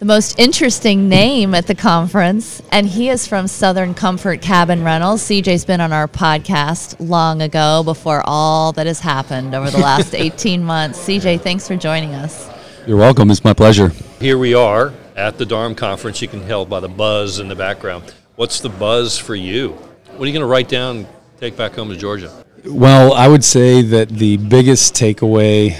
the 0.01 0.05
most 0.05 0.39
interesting 0.39 1.07
name 1.07 1.53
at 1.53 1.67
the 1.67 1.75
conference, 1.75 2.59
and 2.71 2.87
he 2.87 3.09
is 3.09 3.27
from 3.27 3.47
Southern 3.47 3.93
Comfort 3.93 4.41
Cabin 4.41 4.83
Rentals. 4.83 5.21
CJ's 5.21 5.63
been 5.63 5.79
on 5.79 5.93
our 5.93 6.07
podcast 6.07 6.95
long 6.99 7.43
ago, 7.43 7.83
before 7.83 8.23
all 8.25 8.71
that 8.71 8.87
has 8.87 8.99
happened 8.99 9.53
over 9.53 9.69
the 9.69 9.77
last 9.77 10.15
18 10.15 10.63
months. 10.63 10.97
CJ, 11.07 11.41
thanks 11.41 11.67
for 11.67 11.75
joining 11.75 12.15
us. 12.15 12.49
You're 12.87 12.97
welcome. 12.97 13.29
It's 13.29 13.43
my 13.43 13.53
pleasure. 13.53 13.89
Here 14.19 14.39
we 14.39 14.55
are 14.55 14.91
at 15.15 15.37
the 15.37 15.45
DARM 15.45 15.75
conference. 15.75 16.19
You 16.19 16.27
can 16.27 16.47
tell 16.47 16.65
by 16.65 16.79
the 16.79 16.89
buzz 16.89 17.37
in 17.37 17.47
the 17.47 17.55
background. 17.55 18.11
What's 18.37 18.59
the 18.59 18.69
buzz 18.69 19.19
for 19.19 19.35
you? 19.35 19.73
What 20.13 20.23
are 20.23 20.25
you 20.25 20.33
going 20.33 20.39
to 20.39 20.47
write 20.47 20.67
down, 20.67 20.95
and 20.95 21.07
take 21.39 21.55
back 21.55 21.75
home 21.75 21.89
to 21.89 21.95
Georgia? 21.95 22.43
Well, 22.65 23.13
I 23.13 23.27
would 23.27 23.43
say 23.43 23.83
that 23.83 24.09
the 24.09 24.37
biggest 24.37 24.95
takeaway 24.95 25.79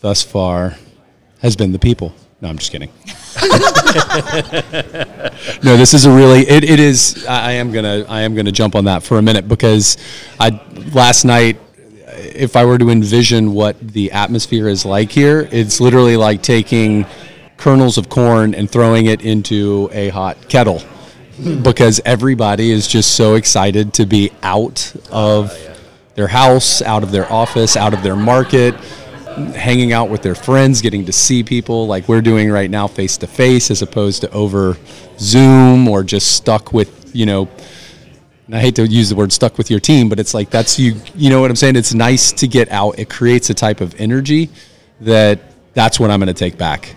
thus 0.00 0.22
far 0.22 0.76
has 1.42 1.54
been 1.54 1.72
the 1.72 1.78
people. 1.78 2.14
No, 2.40 2.48
I'm 2.48 2.58
just 2.58 2.70
kidding. 2.70 2.90
no, 5.64 5.76
this 5.76 5.92
is 5.92 6.04
a 6.04 6.10
really 6.10 6.48
it, 6.48 6.62
it 6.62 6.78
is 6.78 7.26
I 7.26 7.52
am 7.52 7.72
gonna 7.72 8.04
I 8.08 8.22
am 8.22 8.36
gonna 8.36 8.52
jump 8.52 8.76
on 8.76 8.84
that 8.84 9.02
for 9.02 9.18
a 9.18 9.22
minute 9.22 9.48
because 9.48 9.96
I 10.38 10.60
last 10.92 11.24
night 11.24 11.58
if 12.06 12.56
I 12.56 12.64
were 12.64 12.78
to 12.78 12.90
envision 12.90 13.54
what 13.54 13.76
the 13.80 14.12
atmosphere 14.12 14.68
is 14.68 14.84
like 14.84 15.10
here, 15.10 15.48
it's 15.50 15.80
literally 15.80 16.16
like 16.16 16.42
taking 16.42 17.06
kernels 17.56 17.98
of 17.98 18.08
corn 18.08 18.54
and 18.54 18.70
throwing 18.70 19.06
it 19.06 19.22
into 19.22 19.88
a 19.92 20.10
hot 20.10 20.48
kettle 20.48 20.80
because 21.62 22.00
everybody 22.04 22.70
is 22.70 22.86
just 22.86 23.16
so 23.16 23.34
excited 23.34 23.94
to 23.94 24.06
be 24.06 24.30
out 24.42 24.94
of 25.10 25.56
their 26.14 26.28
house, 26.28 26.82
out 26.82 27.02
of 27.02 27.12
their 27.12 27.30
office, 27.32 27.76
out 27.76 27.94
of 27.94 28.02
their 28.02 28.16
market, 28.16 28.74
hanging 29.46 29.92
out 29.92 30.10
with 30.10 30.22
their 30.22 30.34
friends, 30.34 30.80
getting 30.80 31.04
to 31.06 31.12
see 31.12 31.42
people 31.42 31.86
like 31.86 32.08
we're 32.08 32.20
doing 32.20 32.50
right 32.50 32.70
now 32.70 32.86
face 32.86 33.16
to 33.18 33.26
face 33.26 33.70
as 33.70 33.82
opposed 33.82 34.20
to 34.22 34.30
over 34.30 34.76
Zoom 35.18 35.88
or 35.88 36.02
just 36.02 36.32
stuck 36.32 36.72
with, 36.72 37.14
you 37.14 37.26
know, 37.26 37.48
I 38.50 38.60
hate 38.60 38.76
to 38.76 38.86
use 38.86 39.10
the 39.10 39.16
word 39.16 39.32
stuck 39.32 39.58
with 39.58 39.70
your 39.70 39.80
team, 39.80 40.08
but 40.08 40.18
it's 40.18 40.32
like 40.32 40.48
that's 40.48 40.78
you 40.78 40.96
you 41.14 41.28
know 41.28 41.40
what 41.40 41.50
I'm 41.50 41.56
saying? 41.56 41.76
It's 41.76 41.92
nice 41.92 42.32
to 42.32 42.48
get 42.48 42.70
out. 42.70 42.98
It 42.98 43.10
creates 43.10 43.50
a 43.50 43.54
type 43.54 43.82
of 43.82 43.94
energy 44.00 44.48
that 45.00 45.40
that's 45.74 46.00
what 46.00 46.10
I'm 46.10 46.18
going 46.18 46.28
to 46.28 46.34
take 46.34 46.56
back. 46.56 46.94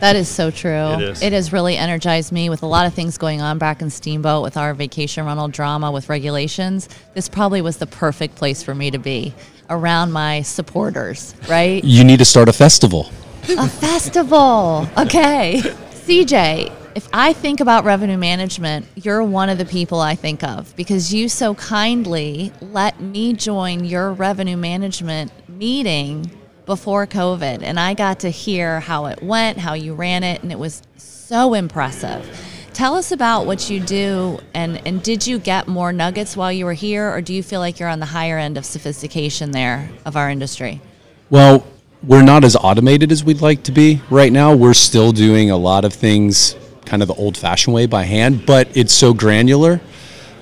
That 0.00 0.16
is 0.16 0.28
so 0.28 0.50
true. 0.50 0.70
It 0.70 1.02
is. 1.02 1.22
It 1.22 1.32
has 1.32 1.52
really 1.52 1.76
energized 1.76 2.32
me 2.32 2.48
with 2.48 2.62
a 2.62 2.66
lot 2.66 2.86
of 2.86 2.94
things 2.94 3.18
going 3.18 3.40
on 3.40 3.58
back 3.58 3.82
in 3.82 3.90
Steamboat 3.90 4.42
with 4.42 4.56
our 4.56 4.72
vacation 4.74 5.26
rental 5.26 5.48
drama 5.48 5.92
with 5.92 6.08
regulations. 6.08 6.88
This 7.14 7.28
probably 7.28 7.60
was 7.60 7.76
the 7.76 7.86
perfect 7.86 8.34
place 8.34 8.62
for 8.62 8.74
me 8.74 8.90
to 8.90 8.98
be 8.98 9.34
around 9.68 10.12
my 10.12 10.42
supporters, 10.42 11.34
right? 11.48 11.84
You 11.84 12.02
need 12.02 12.18
to 12.18 12.24
start 12.24 12.48
a 12.48 12.52
festival. 12.52 13.10
a 13.48 13.68
festival. 13.68 14.88
Okay. 14.96 15.60
CJ, 15.90 16.72
if 16.94 17.08
I 17.12 17.32
think 17.32 17.60
about 17.60 17.84
revenue 17.84 18.16
management, 18.16 18.86
you're 18.96 19.22
one 19.22 19.48
of 19.48 19.58
the 19.58 19.64
people 19.64 20.00
I 20.00 20.14
think 20.14 20.42
of 20.42 20.74
because 20.76 21.12
you 21.14 21.28
so 21.28 21.54
kindly 21.54 22.52
let 22.60 23.00
me 23.00 23.32
join 23.32 23.84
your 23.84 24.12
revenue 24.12 24.56
management 24.56 25.30
meeting 25.48 26.30
before 26.70 27.04
COVID. 27.04 27.64
And 27.64 27.80
I 27.80 27.94
got 27.94 28.20
to 28.20 28.30
hear 28.30 28.78
how 28.78 29.06
it 29.06 29.20
went, 29.20 29.58
how 29.58 29.74
you 29.74 29.92
ran 29.92 30.22
it, 30.22 30.44
and 30.44 30.52
it 30.52 30.58
was 30.58 30.82
so 30.96 31.54
impressive. 31.54 32.24
Tell 32.72 32.94
us 32.94 33.10
about 33.10 33.44
what 33.44 33.68
you 33.68 33.80
do, 33.80 34.38
and, 34.54 34.80
and 34.86 35.02
did 35.02 35.26
you 35.26 35.40
get 35.40 35.66
more 35.66 35.92
nuggets 35.92 36.36
while 36.36 36.52
you 36.52 36.64
were 36.64 36.72
here, 36.72 37.12
or 37.12 37.20
do 37.22 37.34
you 37.34 37.42
feel 37.42 37.58
like 37.58 37.80
you're 37.80 37.88
on 37.88 37.98
the 37.98 38.06
higher 38.06 38.38
end 38.38 38.56
of 38.56 38.64
sophistication 38.64 39.50
there 39.50 39.90
of 40.06 40.14
our 40.14 40.30
industry? 40.30 40.80
Well, 41.28 41.66
we're 42.04 42.22
not 42.22 42.44
as 42.44 42.54
automated 42.54 43.10
as 43.10 43.24
we'd 43.24 43.42
like 43.42 43.64
to 43.64 43.72
be 43.72 44.00
right 44.08 44.32
now. 44.32 44.54
We're 44.54 44.72
still 44.72 45.10
doing 45.10 45.50
a 45.50 45.56
lot 45.56 45.84
of 45.84 45.92
things 45.92 46.54
kind 46.84 47.02
of 47.02 47.08
the 47.08 47.14
old 47.14 47.36
fashioned 47.36 47.74
way 47.74 47.86
by 47.86 48.04
hand, 48.04 48.46
but 48.46 48.68
it's 48.76 48.92
so 48.92 49.12
granular 49.12 49.80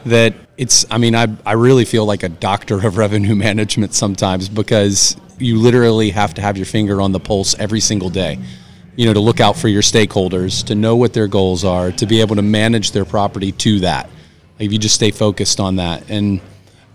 that 0.04 0.34
it's, 0.58 0.84
I 0.90 0.98
mean, 0.98 1.14
I, 1.14 1.28
I 1.46 1.52
really 1.52 1.86
feel 1.86 2.04
like 2.04 2.22
a 2.22 2.28
doctor 2.28 2.86
of 2.86 2.98
revenue 2.98 3.34
management 3.48 3.94
sometimes 3.94 4.50
because 4.50 5.16
you 5.38 5.58
literally 5.58 6.10
have 6.10 6.34
to 6.34 6.42
have 6.42 6.56
your 6.56 6.66
finger 6.66 7.00
on 7.00 7.12
the 7.12 7.20
pulse 7.20 7.58
every 7.58 7.80
single 7.80 8.10
day. 8.10 8.38
You 8.96 9.06
know, 9.06 9.14
to 9.14 9.20
look 9.20 9.40
out 9.40 9.56
for 9.56 9.68
your 9.68 9.82
stakeholders, 9.82 10.64
to 10.66 10.74
know 10.74 10.96
what 10.96 11.12
their 11.12 11.28
goals 11.28 11.64
are, 11.64 11.92
to 11.92 12.06
be 12.06 12.20
able 12.20 12.36
to 12.36 12.42
manage 12.42 12.92
their 12.92 13.04
property 13.04 13.52
to 13.52 13.80
that. 13.80 14.10
If 14.58 14.72
you 14.72 14.78
just 14.78 14.96
stay 14.96 15.12
focused 15.12 15.60
on 15.60 15.76
that. 15.76 16.10
And 16.10 16.40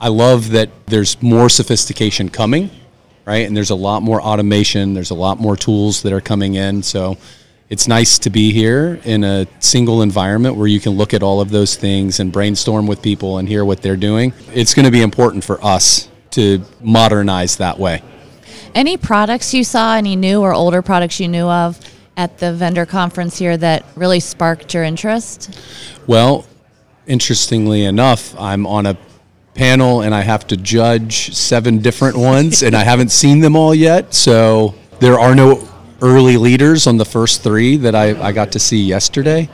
I 0.02 0.10
love 0.10 0.52
that 0.52 0.70
there's 0.88 1.22
more 1.22 1.50
sophistication 1.50 2.28
coming, 2.28 2.70
right? 3.26 3.48
And 3.48 3.56
there's 3.56 3.70
a 3.70 3.76
lot 3.76 4.02
more 4.02 4.22
automation, 4.22 4.94
there's 4.94 5.12
a 5.12 5.16
lot 5.16 5.40
more 5.40 5.56
tools 5.56 6.02
that 6.02 6.12
are 6.12 6.20
coming 6.20 6.56
in. 6.56 6.84
So 6.84 7.18
it's 7.70 7.88
nice 7.88 8.20
to 8.20 8.30
be 8.30 8.52
here 8.52 9.00
in 9.06 9.24
a 9.24 9.48
single 9.60 10.02
environment 10.02 10.58
where 10.58 10.68
you 10.68 10.82
can 10.82 10.92
look 10.92 11.14
at 11.14 11.24
all 11.24 11.40
of 11.40 11.50
those 11.50 11.76
things 11.76 12.20
and 12.20 12.32
brainstorm 12.32 12.86
with 12.86 13.02
people 13.02 13.38
and 13.38 13.48
hear 13.48 13.64
what 13.64 13.82
they're 13.82 13.96
doing. 13.96 14.34
It's 14.54 14.74
going 14.74 14.86
to 14.86 14.92
be 14.92 15.02
important 15.02 15.44
for 15.46 15.64
us 15.64 16.10
to 16.32 16.64
modernize 16.82 17.58
that 17.58 17.80
way. 17.80 18.02
Any 18.75 18.98
products 18.98 19.53
you 19.53 19.63
saw, 19.63 19.96
any 19.96 20.15
new 20.15 20.42
or 20.42 20.53
older 20.53 20.82
products 20.82 21.20
you 21.20 21.27
knew 21.27 21.48
of 21.48 21.80
at 22.18 22.39
the 22.39 22.53
vendor 22.53 22.86
conference 22.86 23.38
here 23.38 23.56
that 23.58 23.86
really 23.96 24.20
sparked 24.20 24.74
your 24.74 24.84
interest? 24.84 25.60
Well, 26.08 26.46
interestingly 27.06 27.86
enough, 27.86 28.39
I'm 28.39 28.65
on 28.65 28.86
a 28.88 28.98
panel 29.53 30.01
and 30.01 30.15
I 30.15 30.22
have 30.22 30.48
to 30.48 30.58
judge 30.58 31.36
seven 31.36 31.80
different 31.80 32.18
ones, 32.18 32.63
and 32.63 32.75
I 32.75 32.84
haven't 32.84 33.10
seen 33.10 33.39
them 33.39 33.56
all 33.56 33.75
yet. 33.75 34.13
So 34.13 34.74
there 35.00 35.20
are 35.20 35.36
no 35.36 35.68
early 36.01 36.38
leaders 36.38 36.88
on 36.88 36.98
the 36.98 37.06
first 37.06 37.44
three 37.44 37.77
that 37.77 37.94
I, 37.94 38.20
I 38.22 38.32
got 38.32 38.51
to 38.53 38.60
see 38.60 38.82
yesterday. 38.84 39.50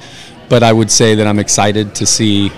But 0.47 0.63
I 0.63 0.73
would 0.73 0.89
say 0.89 1.13
that 1.15 1.27
I'm 1.27 1.39
excited 1.39 1.93
to 1.95 2.05
see 2.05 2.49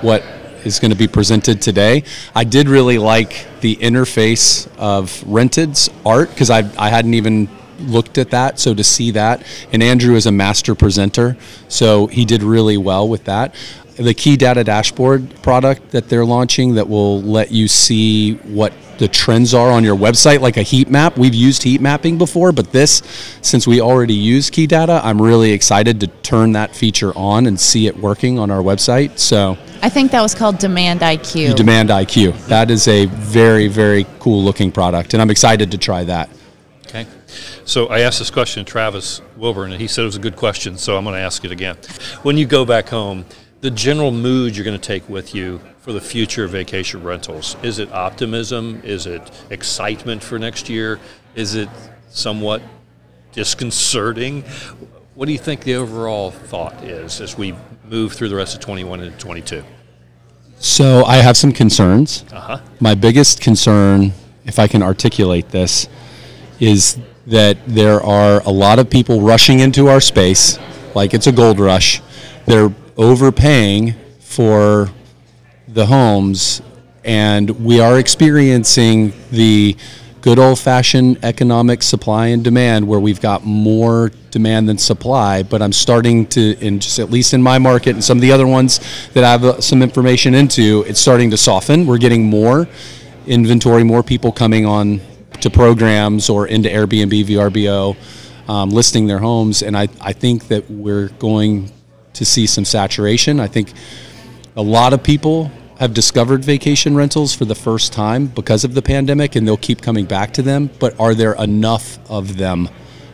what 0.00 0.22
is 0.64 0.78
going 0.78 0.90
to 0.90 0.96
be 0.96 1.08
presented 1.08 1.60
today. 1.60 2.04
I 2.34 2.44
did 2.44 2.68
really 2.68 2.98
like 2.98 3.46
the 3.60 3.76
interface 3.76 4.68
of 4.76 5.22
Rented's 5.26 5.90
art 6.04 6.30
because 6.30 6.50
I, 6.50 6.70
I 6.78 6.88
hadn't 6.88 7.14
even 7.14 7.48
looked 7.80 8.18
at 8.18 8.30
that. 8.30 8.58
So 8.58 8.74
to 8.74 8.84
see 8.84 9.12
that, 9.12 9.42
and 9.72 9.82
Andrew 9.82 10.14
is 10.14 10.26
a 10.26 10.32
master 10.32 10.74
presenter, 10.74 11.36
so 11.68 12.06
he 12.06 12.24
did 12.24 12.42
really 12.42 12.76
well 12.76 13.08
with 13.08 13.24
that. 13.24 13.54
The 13.96 14.14
key 14.14 14.36
data 14.36 14.62
dashboard 14.62 15.42
product 15.42 15.90
that 15.90 16.08
they're 16.08 16.24
launching 16.24 16.74
that 16.74 16.88
will 16.88 17.20
let 17.22 17.50
you 17.50 17.66
see 17.66 18.34
what 18.34 18.72
the 18.98 19.08
trends 19.08 19.54
are 19.54 19.70
on 19.70 19.84
your 19.84 19.96
website, 19.96 20.40
like 20.40 20.56
a 20.56 20.62
heat 20.62 20.88
map. 20.88 21.16
We've 21.16 21.34
used 21.34 21.62
heat 21.62 21.80
mapping 21.80 22.18
before, 22.18 22.52
but 22.52 22.72
this, 22.72 23.02
since 23.42 23.66
we 23.66 23.80
already 23.80 24.14
use 24.14 24.50
key 24.50 24.66
data, 24.66 25.00
I'm 25.02 25.22
really 25.22 25.52
excited 25.52 26.00
to 26.00 26.08
turn 26.08 26.52
that 26.52 26.74
feature 26.74 27.12
on 27.16 27.46
and 27.46 27.58
see 27.58 27.86
it 27.86 27.96
working 27.96 28.38
on 28.38 28.50
our 28.50 28.62
website. 28.62 29.18
So 29.18 29.56
I 29.80 29.88
think 29.88 30.10
that 30.10 30.22
was 30.22 30.34
called 30.34 30.58
Demand 30.58 31.00
IQ. 31.00 31.54
Demand 31.54 31.90
IQ. 31.90 32.46
That 32.46 32.70
is 32.70 32.88
a 32.88 33.06
very, 33.06 33.68
very 33.68 34.06
cool 34.18 34.42
looking 34.42 34.72
product, 34.72 35.14
and 35.14 35.22
I'm 35.22 35.30
excited 35.30 35.70
to 35.70 35.78
try 35.78 36.04
that. 36.04 36.28
Okay. 36.86 37.06
So 37.64 37.86
I 37.86 38.00
asked 38.00 38.18
this 38.18 38.30
question 38.30 38.64
to 38.64 38.70
Travis 38.70 39.20
Wilburn, 39.36 39.72
and 39.72 39.80
he 39.80 39.86
said 39.86 40.02
it 40.02 40.06
was 40.06 40.16
a 40.16 40.20
good 40.20 40.36
question, 40.36 40.78
so 40.78 40.96
I'm 40.96 41.04
going 41.04 41.14
to 41.14 41.20
ask 41.20 41.44
it 41.44 41.52
again. 41.52 41.76
When 42.22 42.36
you 42.36 42.44
go 42.44 42.64
back 42.64 42.88
home, 42.88 43.24
the 43.60 43.70
general 43.70 44.10
mood 44.10 44.56
you're 44.56 44.64
going 44.64 44.78
to 44.78 44.86
take 44.86 45.08
with 45.08 45.34
you 45.34 45.60
for 45.88 45.92
the 45.92 46.00
future 46.00 46.44
of 46.44 46.50
vacation 46.50 47.02
rentals? 47.02 47.56
Is 47.62 47.78
it 47.78 47.90
optimism? 47.92 48.80
Is 48.84 49.06
it 49.06 49.22
excitement 49.50 50.22
for 50.22 50.38
next 50.38 50.68
year? 50.68 51.00
Is 51.34 51.54
it 51.54 51.68
somewhat 52.10 52.62
disconcerting? 53.32 54.44
What 55.18 55.26
do 55.26 55.32
you 55.32 55.38
think 55.38 55.64
the 55.64 55.74
overall 55.74 56.30
thought 56.30 56.80
is 56.84 57.20
as 57.20 57.36
we 57.36 57.52
move 57.88 58.12
through 58.12 58.28
the 58.28 58.36
rest 58.36 58.54
of 58.54 58.60
21 58.60 59.00
and 59.00 59.18
22? 59.18 59.64
So 60.60 61.02
I 61.06 61.16
have 61.16 61.36
some 61.36 61.50
concerns. 61.50 62.24
Uh-huh. 62.30 62.60
My 62.78 62.94
biggest 62.94 63.40
concern, 63.40 64.12
if 64.44 64.60
I 64.60 64.68
can 64.68 64.80
articulate 64.80 65.48
this, 65.48 65.88
is 66.60 67.00
that 67.26 67.58
there 67.66 68.00
are 68.00 68.42
a 68.44 68.50
lot 68.50 68.78
of 68.78 68.90
people 68.90 69.20
rushing 69.20 69.58
into 69.58 69.88
our 69.88 70.00
space 70.00 70.56
like 70.94 71.14
it's 71.14 71.26
a 71.26 71.32
gold 71.32 71.58
rush. 71.58 72.00
They're 72.46 72.72
overpaying 72.96 73.96
for 74.20 74.88
the 75.66 75.86
homes, 75.86 76.62
and 77.02 77.50
we 77.64 77.80
are 77.80 77.98
experiencing 77.98 79.12
the 79.32 79.76
good 80.20 80.38
old 80.38 80.58
fashioned 80.58 81.18
economic 81.24 81.82
supply 81.82 82.28
and 82.28 82.42
demand 82.42 82.86
where 82.86 83.00
we've 83.00 83.20
got 83.20 83.44
more 83.44 84.10
demand 84.30 84.68
than 84.68 84.78
supply. 84.78 85.42
But 85.42 85.62
I'm 85.62 85.72
starting 85.72 86.26
to, 86.28 86.58
in 86.58 86.80
just 86.80 86.98
at 86.98 87.10
least 87.10 87.34
in 87.34 87.42
my 87.42 87.58
market 87.58 87.90
and 87.90 88.02
some 88.02 88.18
of 88.18 88.22
the 88.22 88.32
other 88.32 88.46
ones 88.46 88.80
that 89.14 89.24
I 89.24 89.30
have 89.30 89.44
uh, 89.44 89.60
some 89.60 89.82
information 89.82 90.34
into, 90.34 90.84
it's 90.86 91.00
starting 91.00 91.30
to 91.30 91.36
soften. 91.36 91.86
We're 91.86 91.98
getting 91.98 92.24
more 92.24 92.68
inventory, 93.26 93.84
more 93.84 94.02
people 94.02 94.32
coming 94.32 94.66
on 94.66 95.00
to 95.40 95.50
programs 95.50 96.28
or 96.28 96.46
into 96.46 96.68
Airbnb, 96.68 97.24
VRBO, 97.24 97.96
um, 98.48 98.70
listing 98.70 99.06
their 99.06 99.18
homes. 99.18 99.62
And 99.62 99.76
I, 99.76 99.88
I 100.00 100.12
think 100.12 100.48
that 100.48 100.68
we're 100.70 101.08
going 101.08 101.70
to 102.14 102.24
see 102.24 102.46
some 102.46 102.64
saturation. 102.64 103.38
I 103.38 103.46
think 103.46 103.72
a 104.56 104.62
lot 104.62 104.92
of 104.92 105.02
people 105.02 105.50
have 105.78 105.94
discovered 105.94 106.44
vacation 106.44 106.96
rentals 106.96 107.34
for 107.34 107.44
the 107.44 107.54
first 107.54 107.92
time 107.92 108.26
because 108.26 108.64
of 108.64 108.74
the 108.74 108.82
pandemic 108.82 109.36
and 109.36 109.46
they'll 109.46 109.56
keep 109.56 109.80
coming 109.80 110.04
back 110.04 110.32
to 110.32 110.42
them. 110.42 110.68
But 110.80 110.98
are 110.98 111.14
there 111.14 111.34
enough 111.34 111.98
of 112.10 112.36
them 112.36 112.68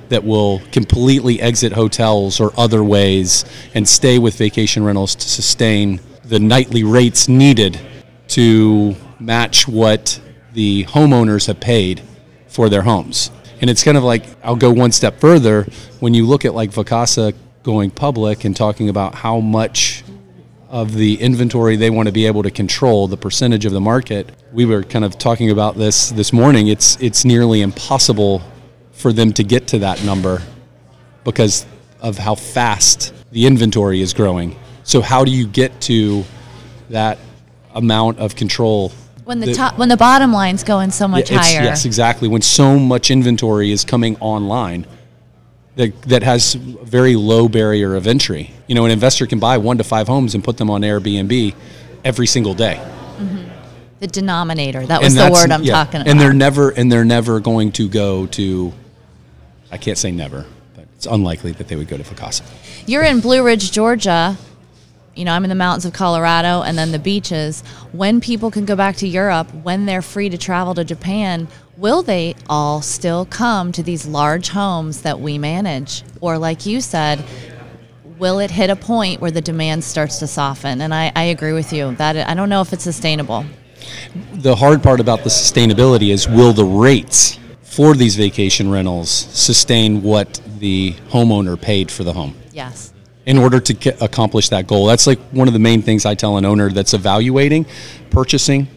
that 0.09 0.25
will 0.25 0.61
completely 0.73 1.41
exit 1.41 1.73
hotels 1.73 2.41
or 2.41 2.53
other 2.59 2.83
ways 2.83 3.45
and 3.75 3.87
stay 3.87 4.19
with 4.19 4.37
vacation 4.37 4.83
rentals 4.83 5.15
to 5.15 5.29
sustain 5.29 6.01
the 6.25 6.39
nightly 6.39 6.85
rates 6.85 7.29
needed 7.29 7.79
to 8.29 8.97
match 9.21 9.69
what 9.69 10.21
the 10.55 10.85
homeowners 10.85 11.47
have 11.47 11.61
paid 11.61 12.01
for 12.47 12.71
their 12.71 12.83
homes? 12.83 13.31
And 13.61 13.69
it's 13.69 13.85
kind 13.85 13.99
of 13.99 14.05
like, 14.05 14.25
I'll 14.43 14.57
go 14.57 14.73
one 14.73 14.93
step 14.93 15.21
further. 15.21 15.67
When 16.01 16.15
you 16.15 16.27
look 16.27 16.47
at 16.47 16.55
like 16.55 16.71
Vacasa 16.71 17.35
going 17.63 17.91
public 17.91 18.45
and 18.45 18.57
talking 18.57 18.89
about 18.89 19.15
how 19.15 19.41
much 19.41 20.03
of 20.75 20.93
the 20.93 21.15
inventory 21.21 21.77
they 21.77 21.89
want 21.89 22.09
to 22.09 22.13
be 22.13 22.27
able 22.27 22.43
to 22.43 22.51
control, 22.51 23.07
the 23.07 23.17
percentage 23.17 23.65
of 23.65 23.71
the 23.71 23.81
market. 23.81 24.29
We 24.53 24.67
were 24.67 24.83
kind 24.83 25.05
of 25.05 25.17
talking 25.17 25.53
about 25.53 25.77
this 25.77 26.11
this 26.11 26.33
morning. 26.33 26.67
It's 26.67 27.01
it's 27.01 27.25
nearly 27.25 27.63
impossible 27.63 28.43
for 28.91 29.13
them 29.13 29.33
to 29.35 29.45
get 29.45 29.69
to 29.69 29.79
that 29.79 30.03
number 30.03 30.43
because 31.23 31.65
of 32.01 32.19
how 32.19 32.35
fast 32.35 33.15
the 33.31 33.47
inventory 33.47 34.01
is 34.01 34.13
growing. 34.13 34.57
So 34.83 35.01
how 35.01 35.25
do 35.25 35.31
you 35.31 35.47
get 35.47 35.81
to 35.83 36.25
that 36.91 37.19
amount 37.73 38.19
of 38.19 38.35
control? 38.35 38.91
When 39.23 39.39
the 39.39 39.55
top, 39.55 39.79
when 39.79 39.89
the 39.89 39.97
bottom 39.97 40.33
line's 40.33 40.65
going 40.65 40.91
so 40.91 41.07
much 41.07 41.29
higher. 41.29 41.63
Yes, 41.63 41.85
exactly. 41.85 42.27
When 42.27 42.43
so 42.43 42.81
much 42.81 43.13
inventory 43.13 43.71
is 43.71 43.85
coming 43.85 44.17
online 44.17 44.89
that, 45.77 46.03
that 46.03 46.23
has 46.23 46.55
a 46.55 46.59
very 46.59 47.17
low 47.17 47.49
barrier 47.49 47.97
of 47.97 48.07
entry. 48.07 48.53
You 48.67 48.75
know, 48.75 48.85
an 48.85 48.91
investor 48.91 49.27
can 49.27 49.39
buy 49.39 49.59
one 49.59 49.79
to 49.79 49.85
five 49.85 50.07
homes 50.07 50.35
and 50.35 50.43
put 50.43 50.57
them 50.57 50.71
on 50.71 50.83
Airbnb 50.83 51.55
every 52.05 52.27
single 52.27 52.55
day. 52.55 52.77
Mm-hmm. 52.77 53.49
The 54.01 54.07
denominator. 54.07 54.87
That 54.87 55.03
was 55.03 55.15
the 55.15 55.31
word 55.31 55.51
I'm 55.51 55.63
yeah. 55.63 55.73
talking 55.73 56.01
about. 56.03 56.11
And 56.11 56.21
they're 56.21 56.33
never 56.33 56.71
and 56.71 56.91
they're 56.91 57.05
never 57.05 57.41
going 57.41 57.73
to 57.73 57.89
go 57.89 58.27
to 58.27 58.73
I 59.71 59.79
can't 59.79 59.99
say 59.99 60.13
never, 60.13 60.45
but 60.77 60.87
it's 60.97 61.07
unlikely 61.07 61.53
that 61.53 61.69
they 61.69 61.77
would 61.77 61.89
go 61.89 61.97
to 61.97 62.03
Vacasa. 62.03 62.43
You're 62.87 63.03
in 63.05 63.21
Blue 63.21 63.43
Ridge, 63.43 63.73
Georgia. 63.73 64.37
You 65.17 65.25
know, 65.25 65.33
I'm 65.33 65.45
in 65.45 65.49
the 65.49 65.55
mountains 65.55 65.85
of 65.85 65.93
Colorado 65.93 66.63
and 66.63 66.77
then 66.77 66.93
the 66.93 66.99
beaches. 66.99 67.63
When 67.93 68.21
people 68.21 68.51
can 68.51 68.65
go 68.65 68.77
back 68.77 68.97
to 68.97 69.09
Europe, 69.09 69.53
when 69.55 69.87
they're 69.87 70.03
free 70.03 70.29
to 70.29 70.39
travel 70.39 70.75
to 70.75 70.85
Japan, 70.85 71.49
will 71.77 72.03
they 72.03 72.35
all 72.49 72.83
still 72.83 73.25
come 73.27 73.73
to 73.73 73.83
these 73.83 74.07
large 74.07 74.49
homes 74.49 75.03
that 75.03 75.21
we 75.21 75.39
manage? 75.39 76.03
Or, 76.21 76.39
like 76.39 76.67
you 76.67 76.81
said, 76.81 77.25
will 78.19 78.39
it 78.39 78.51
hit 78.51 78.71
a 78.71 78.77
point 78.77 79.21
where 79.21 79.31
the 79.31 79.41
demand 79.41 79.85
starts 79.85 80.19
to 80.19 80.27
soften? 80.27 80.81
And 80.81 80.95
I, 80.95 81.13
I 81.15 81.25
agree 81.25 81.53
with 81.53 81.73
you 81.73 81.95
that 81.97 82.17
I 82.17 82.35
don't 82.35 82.49
know 82.49 82.61
if 82.61 82.73
it's 82.73 82.85
sustainable. 82.85 83.45
The 84.33 84.57
hard 84.57 84.83
part 84.83 85.01
about 85.01 85.25
the 85.25 85.31
sustainability 85.31 86.13
is 86.13 86.29
will 86.29 86.53
the 86.53 86.65
rates 86.65 87.39
for 87.63 87.95
these 87.95 88.17
vacation 88.17 88.71
rentals 88.71 89.11
sustain 89.11 90.03
what 90.03 90.41
the 90.59 90.93
homeowner 91.09 91.61
paid 91.61 91.91
for 91.91 92.05
the 92.05 92.13
home? 92.13 92.35
Yes. 92.53 92.94
In 93.27 93.39
order 93.39 93.59
to 93.61 93.73
get, 93.73 94.01
accomplish 94.03 94.49
that 94.51 94.67
goal. 94.67 94.87
That's 94.87 95.07
like 95.07 95.19
one 95.31 95.49
of 95.49 95.55
the 95.55 95.61
main 95.61 95.83
things 95.83 96.05
I 96.05 96.15
tell 96.15 96.37
an 96.37 96.45
owner 96.45 96.71
that's 96.71 96.95
evaluating 96.95 97.67
purchasing 98.11 98.69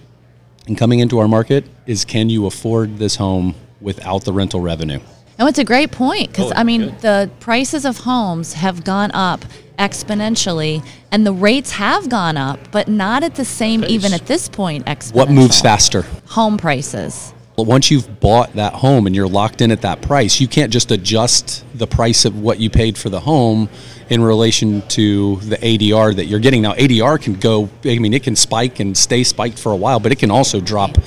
and 0.68 0.78
coming 0.78 1.00
into 1.00 1.20
our 1.20 1.28
market 1.28 1.66
is 1.86 2.06
can 2.06 2.30
you 2.30 2.46
afford 2.46 2.98
this 2.98 3.16
home 3.16 3.56
without 3.82 4.24
the 4.24 4.34
rental 4.34 4.62
revenue? 4.62 5.00
No, 5.40 5.46
it's 5.48 5.60
a 5.60 5.64
great 5.64 5.92
point 5.92 6.30
because 6.32 6.52
Oh, 6.52 6.56
I 6.56 6.64
mean 6.64 6.82
good. 6.82 7.00
the 7.02 7.32
prices 7.40 7.86
of 7.86 7.98
homes 8.00 8.54
have 8.54 8.84
gone 8.84 9.12
up 9.12 9.46
exponentially, 9.78 10.84
and 11.12 11.26
the 11.26 11.32
rates 11.32 11.72
have 11.72 12.10
gone 12.10 12.36
up, 12.38 12.60
but 12.72 12.88
not 12.88 13.24
at 13.24 13.36
the 13.36 13.46
same 13.46 13.82
Pace. 13.82 13.92
even 13.92 14.14
at 14.14 14.26
this 14.26 14.50
point. 14.50 14.86
Exponential. 14.88 15.14
What 15.14 15.30
moves 15.30 15.62
faster? 15.62 16.02
Home 16.30 16.58
prices. 16.58 17.34
Once 17.58 17.90
you've 17.90 18.20
bought 18.20 18.54
that 18.54 18.72
home 18.72 19.08
and 19.08 19.16
you're 19.16 19.28
locked 19.28 19.62
in 19.62 19.72
at 19.72 19.82
that 19.82 20.00
price, 20.00 20.40
you 20.40 20.48
can't 20.48 20.72
just 20.72 20.92
adjust 20.92 21.66
the 21.76 21.88
price 21.88 22.24
of 22.24 22.40
what 22.40 22.60
you 22.60 22.70
paid 22.70 22.96
for 22.96 23.10
the 23.10 23.20
home 23.20 23.68
in 24.10 24.22
relation 24.22 24.88
to 24.90 25.38
the 25.38 25.58
ADR 25.58 26.16
that 26.16 26.26
you're 26.26 26.40
getting. 26.40 26.62
Now, 26.62 26.74
ADR 26.74 27.20
can 27.20 27.34
go, 27.34 27.68
I 27.84 27.98
mean, 27.98 28.14
it 28.14 28.22
can 28.22 28.36
spike 28.36 28.80
and 28.80 28.96
stay 28.96 29.24
spiked 29.24 29.58
for 29.58 29.72
a 29.72 29.76
while, 29.76 30.00
but 30.00 30.12
it 30.12 30.20
can 30.20 30.30
also 30.30 30.62
drop 30.62 31.00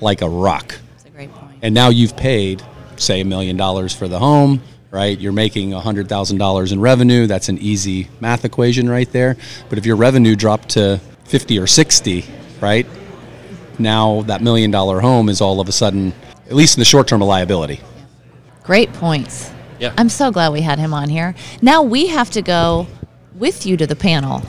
like 0.00 0.22
a 0.22 0.28
rock. 0.28 0.78
That's 0.92 1.04
a 1.04 1.10
great 1.10 1.30
point. 1.30 1.58
and 1.60 1.74
now 1.74 1.90
you've 1.90 2.16
paid 2.16 2.62
say 2.96 3.20
a 3.20 3.24
million 3.24 3.56
dollars 3.56 3.94
for 3.94 4.08
the 4.08 4.18
home 4.18 4.60
right 4.90 5.20
you're 5.20 5.30
making 5.30 5.72
a 5.72 5.78
hundred 5.80 6.08
thousand 6.08 6.38
dollars 6.38 6.72
in 6.72 6.80
revenue 6.80 7.28
that's 7.28 7.48
an 7.48 7.56
easy 7.58 8.08
math 8.18 8.44
equation 8.44 8.88
right 8.90 9.12
there 9.12 9.36
but 9.68 9.78
if 9.78 9.86
your 9.86 9.94
revenue 9.94 10.34
dropped 10.34 10.70
to 10.70 10.98
50 11.26 11.60
or 11.60 11.68
60 11.68 12.24
right 12.60 12.86
now 13.78 14.22
that 14.22 14.40
million 14.42 14.70
dollar 14.70 15.00
home 15.00 15.28
is 15.28 15.40
all 15.40 15.60
of 15.60 15.68
a 15.68 15.72
sudden 15.72 16.12
at 16.46 16.54
least 16.54 16.76
in 16.76 16.80
the 16.80 16.84
short 16.84 17.06
term 17.08 17.20
a 17.20 17.24
liability 17.24 17.80
Great 18.64 18.92
points. 18.92 19.50
Yeah. 19.78 19.94
I'm 19.96 20.10
so 20.10 20.30
glad 20.30 20.52
we 20.52 20.60
had 20.60 20.78
him 20.78 20.92
on 20.92 21.08
here. 21.08 21.34
Now 21.62 21.82
we 21.82 22.08
have 22.08 22.30
to 22.32 22.42
go 22.42 22.86
with 23.34 23.64
you 23.64 23.78
to 23.78 23.86
the 23.86 23.96
panel. 23.96 24.42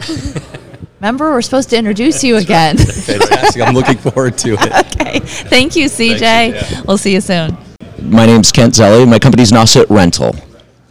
Remember, 0.99 1.31
we're 1.31 1.41
supposed 1.41 1.69
to 1.69 1.77
introduce 1.77 2.21
you 2.21 2.35
again. 2.35 2.75
fantastic 2.77 3.61
i'm 3.61 3.73
looking 3.73 3.97
forward 3.97 4.37
to 4.39 4.55
it 4.59 4.95
okay. 5.01 5.19
Thank 5.19 5.75
you, 5.77 5.85
CJ. 5.85 6.19
yeah. 6.19 6.81
We'll 6.85 6.97
see 6.97 7.13
you 7.13 7.21
soon. 7.21 7.57
My 8.01 8.25
name's 8.25 8.51
Kent 8.51 8.73
Zelli. 8.73 9.07
My 9.07 9.19
company's 9.19 9.51
Nauset 9.51 9.89
Rental, 9.89 10.35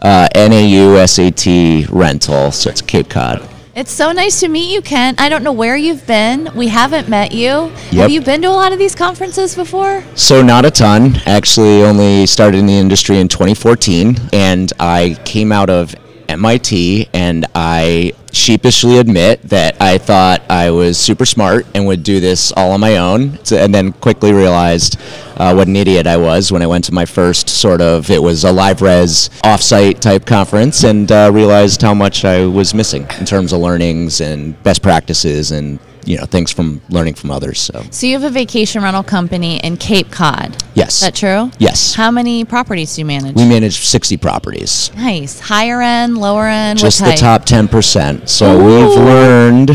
uh, 0.01 0.29
N-A-U-S-A-T 0.35 1.87
Rental. 1.91 2.51
So 2.53 2.71
it's 2.71 2.81
Cape 2.81 3.09
Cod. 3.11 3.47
It's 3.79 3.93
so 3.93 4.11
nice 4.11 4.41
to 4.41 4.49
meet 4.49 4.75
you, 4.75 4.83
Kent. 4.83 5.21
I 5.21 5.29
don't 5.29 5.45
know 5.45 5.53
where 5.53 5.77
you've 5.77 6.05
been. 6.05 6.51
We 6.57 6.67
haven't 6.67 7.09
met 7.09 7.31
you. 7.31 7.69
Have 7.93 8.11
you 8.11 8.21
been 8.21 8.43
to 8.43 8.49
a 8.49 8.51
lot 8.51 8.73
of 8.73 8.81
these 8.81 8.97
conferences 8.97 9.55
before? 9.55 10.03
So 10.17 10.43
not 10.43 10.65
a 10.65 10.71
ton. 10.73 11.15
Actually, 11.27 11.85
only 11.85 12.27
started 12.27 12.59
in 12.59 12.67
the 12.67 12.73
industry 12.73 13.21
in 13.21 13.29
2014, 13.29 14.17
and 14.33 14.73
I 14.81 15.17
came 15.25 15.53
out 15.53 15.71
of 15.71 15.95
MIT, 16.29 17.09
and 17.13 17.47
I 17.55 18.13
sheepishly 18.33 18.99
admit 18.99 19.43
that 19.43 19.81
I 19.81 19.99
thought 19.99 20.43
I 20.51 20.71
was 20.71 20.99
super 20.99 21.25
smart 21.25 21.67
and 21.75 21.87
would 21.87 22.03
do 22.03 22.21
this 22.21 22.53
all 22.53 22.73
on 22.73 22.81
my 22.81 22.99
own, 22.99 23.39
and 23.51 23.75
then 23.75 23.93
quickly 23.93 24.33
realized 24.33 24.99
uh, 25.37 25.55
what 25.55 25.69
an 25.69 25.77
idiot 25.77 26.07
I 26.07 26.17
was 26.17 26.53
when 26.53 26.63
I 26.63 26.67
went 26.67 26.85
to 26.87 26.95
my 26.95 27.05
first 27.05 27.49
sort 27.49 27.81
of 27.81 28.11
it 28.11 28.23
was 28.23 28.45
a 28.45 28.49
LiveRez 28.49 29.31
offsite 29.41 30.01
type 30.01 30.27
conference, 30.27 30.85
and 30.85 31.11
uh, 31.11 31.31
realized 31.33 31.83
how 31.83 31.95
much 31.95 32.25
I 32.25 32.45
was 32.45 32.75
missing 32.75 33.07
in 33.19 33.25
terms 33.25 33.53
of 33.53 33.61
learnings 33.61 34.21
and 34.21 34.61
best 34.63 34.83
practices 34.83 35.53
and 35.53 35.79
you 36.09 36.17
know 36.17 36.25
things 36.25 36.51
from 36.51 36.81
learning 36.89 37.15
from 37.15 37.31
others. 37.31 37.61
So 37.61 37.85
So 37.91 38.07
you 38.07 38.19
have 38.19 38.25
a 38.25 38.33
vacation 38.33 38.83
rental 38.83 39.03
company 39.03 39.59
in 39.59 39.77
Cape 39.77 40.11
Cod. 40.11 40.57
yes, 40.75 40.95
Is 40.95 41.01
that 41.01 41.15
true? 41.15 41.51
Yes. 41.59 41.95
How 41.95 42.11
many 42.11 42.45
properties 42.45 42.95
do 42.95 43.03
you 43.03 43.07
manage? 43.07 43.37
We 43.37 43.47
manage 43.47 43.87
60 43.87 44.17
properties. 44.17 44.91
nice. 44.97 45.39
Higher 45.39 45.83
end, 45.83 46.17
lower 46.17 46.47
end, 46.47 46.79
Just 46.79 47.01
the 47.05 47.13
top 47.13 47.45
10%. 47.45 48.29
So 48.29 48.57
we've 48.57 48.97
learned 49.05 49.71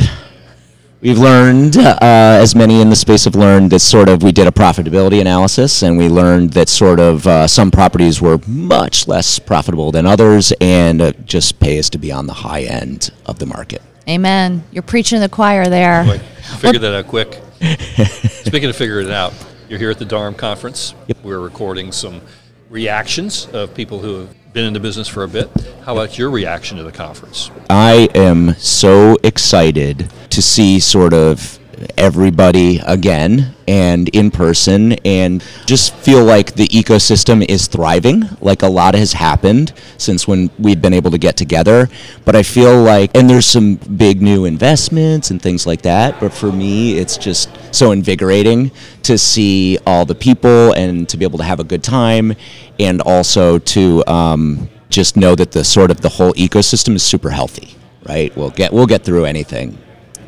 we've 1.02 1.20
learned 1.20 1.78
uh, 1.78 1.98
as 2.02 2.56
many 2.56 2.82
in 2.82 2.90
the 2.90 2.96
space 2.96 3.26
have 3.26 3.36
learned 3.36 3.70
that 3.72 3.80
sort 3.80 4.10
of 4.10 4.24
we 4.24 4.32
did 4.32 4.48
a 4.48 4.52
profitability 4.52 5.22
analysis 5.22 5.84
and 5.84 5.98
we 5.98 6.08
learned 6.08 6.54
that 6.54 6.70
sort 6.70 7.00
of 7.00 7.28
uh, 7.28 7.46
some 7.46 7.70
properties 7.70 8.22
were 8.22 8.40
much 8.48 9.08
less 9.08 9.38
profitable 9.38 9.92
than 9.92 10.06
others 10.08 10.52
and 10.62 11.02
uh, 11.02 11.12
just 11.26 11.60
pays 11.60 11.90
to 11.92 11.98
be 12.00 12.12
on 12.12 12.26
the 12.26 12.34
high 12.34 12.62
end 12.64 13.12
of 13.26 13.38
the 13.38 13.46
market. 13.46 13.82
Amen. 14.08 14.64
You're 14.72 14.84
preaching 14.84 15.18
to 15.18 15.22
the 15.22 15.30
choir 15.30 15.68
there. 15.68 16.04
Like, 16.04 16.22
figured 16.22 16.82
that 16.82 16.94
out 16.94 17.08
quick. 17.08 17.42
Speaking 18.46 18.70
of 18.70 18.76
figuring 18.76 19.08
it 19.08 19.14
out, 19.14 19.34
you're 19.70 19.80
here 19.80 19.92
at 19.92 20.00
the 20.00 20.06
DARM 20.06 20.36
conference. 20.36 20.94
We're 21.24 21.40
recording 21.40 21.92
some 21.92 22.22
reactions 22.70 23.48
of 23.54 23.74
people 23.74 24.00
who 24.00 24.22
have 24.22 24.54
been 24.54 24.66
in 24.66 24.74
the 24.74 24.80
business 24.80 25.08
for 25.08 25.24
a 25.24 25.28
bit. 25.28 25.50
How 25.86 25.94
about 25.94 26.18
your 26.18 26.30
reaction 26.30 26.78
to 26.78 26.84
the 26.84 26.92
conference? 26.92 27.50
I 27.70 28.10
am 28.14 28.54
so 28.56 29.18
excited 29.24 30.12
to 30.30 30.42
see 30.42 30.80
sort 30.80 31.14
of 31.14 31.60
everybody 31.98 32.80
again 32.86 33.54
and 33.68 34.10
in 34.10 34.30
person 34.30 34.94
and 35.06 35.44
just 35.66 35.94
feel 35.96 36.24
like 36.24 36.54
the 36.56 36.68
ecosystem 36.68 37.46
is 37.48 37.68
thriving 37.68 38.24
like 38.42 38.62
a 38.62 38.68
lot 38.68 38.94
has 38.96 39.14
happened 39.14 39.74
since 39.98 40.28
when 40.28 40.50
we've 40.60 40.82
been 40.82 40.94
able 40.94 41.12
to 41.12 41.18
get 41.18 41.38
together. 41.38 41.90
But 42.26 42.36
i 42.36 42.44
feel 42.44 42.82
like 42.82 43.12
and 43.16 43.30
there's 43.30 43.46
some 43.46 43.76
big 43.76 44.22
new 44.22 44.46
investments 44.46 45.32
and 45.32 45.42
things 45.42 45.66
like 45.68 45.82
that 45.84 46.20
but 46.20 46.34
for 46.34 46.52
me 46.52 46.98
it's 46.98 47.18
just 47.18 47.50
so 47.74 47.92
invigorating 47.92 48.72
to 49.04 49.18
see 49.18 49.78
all 49.86 50.06
the 50.06 50.16
people 50.16 50.74
and 50.74 51.08
to 51.10 51.18
be 51.18 51.26
able 51.26 51.38
to 51.38 51.44
have 51.44 51.60
a 51.60 51.64
good 51.64 51.84
time 51.84 52.34
and 52.80 53.02
also 53.02 53.60
to 53.60 54.04
um, 54.08 54.70
just 54.90 55.18
know 55.18 55.36
that 55.36 55.52
the 55.52 55.64
sort 55.64 55.92
of 55.92 56.02
the 56.02 56.10
whole 56.10 56.34
ecosystem 56.34 56.96
is 56.96 57.04
super 57.04 57.30
healthy 57.30 57.76
right? 58.08 58.36
We'll 58.36 58.52
get 58.52 58.74
we'll 58.74 58.86
get 58.86 59.04
through 59.04 59.26
anything 59.26 59.78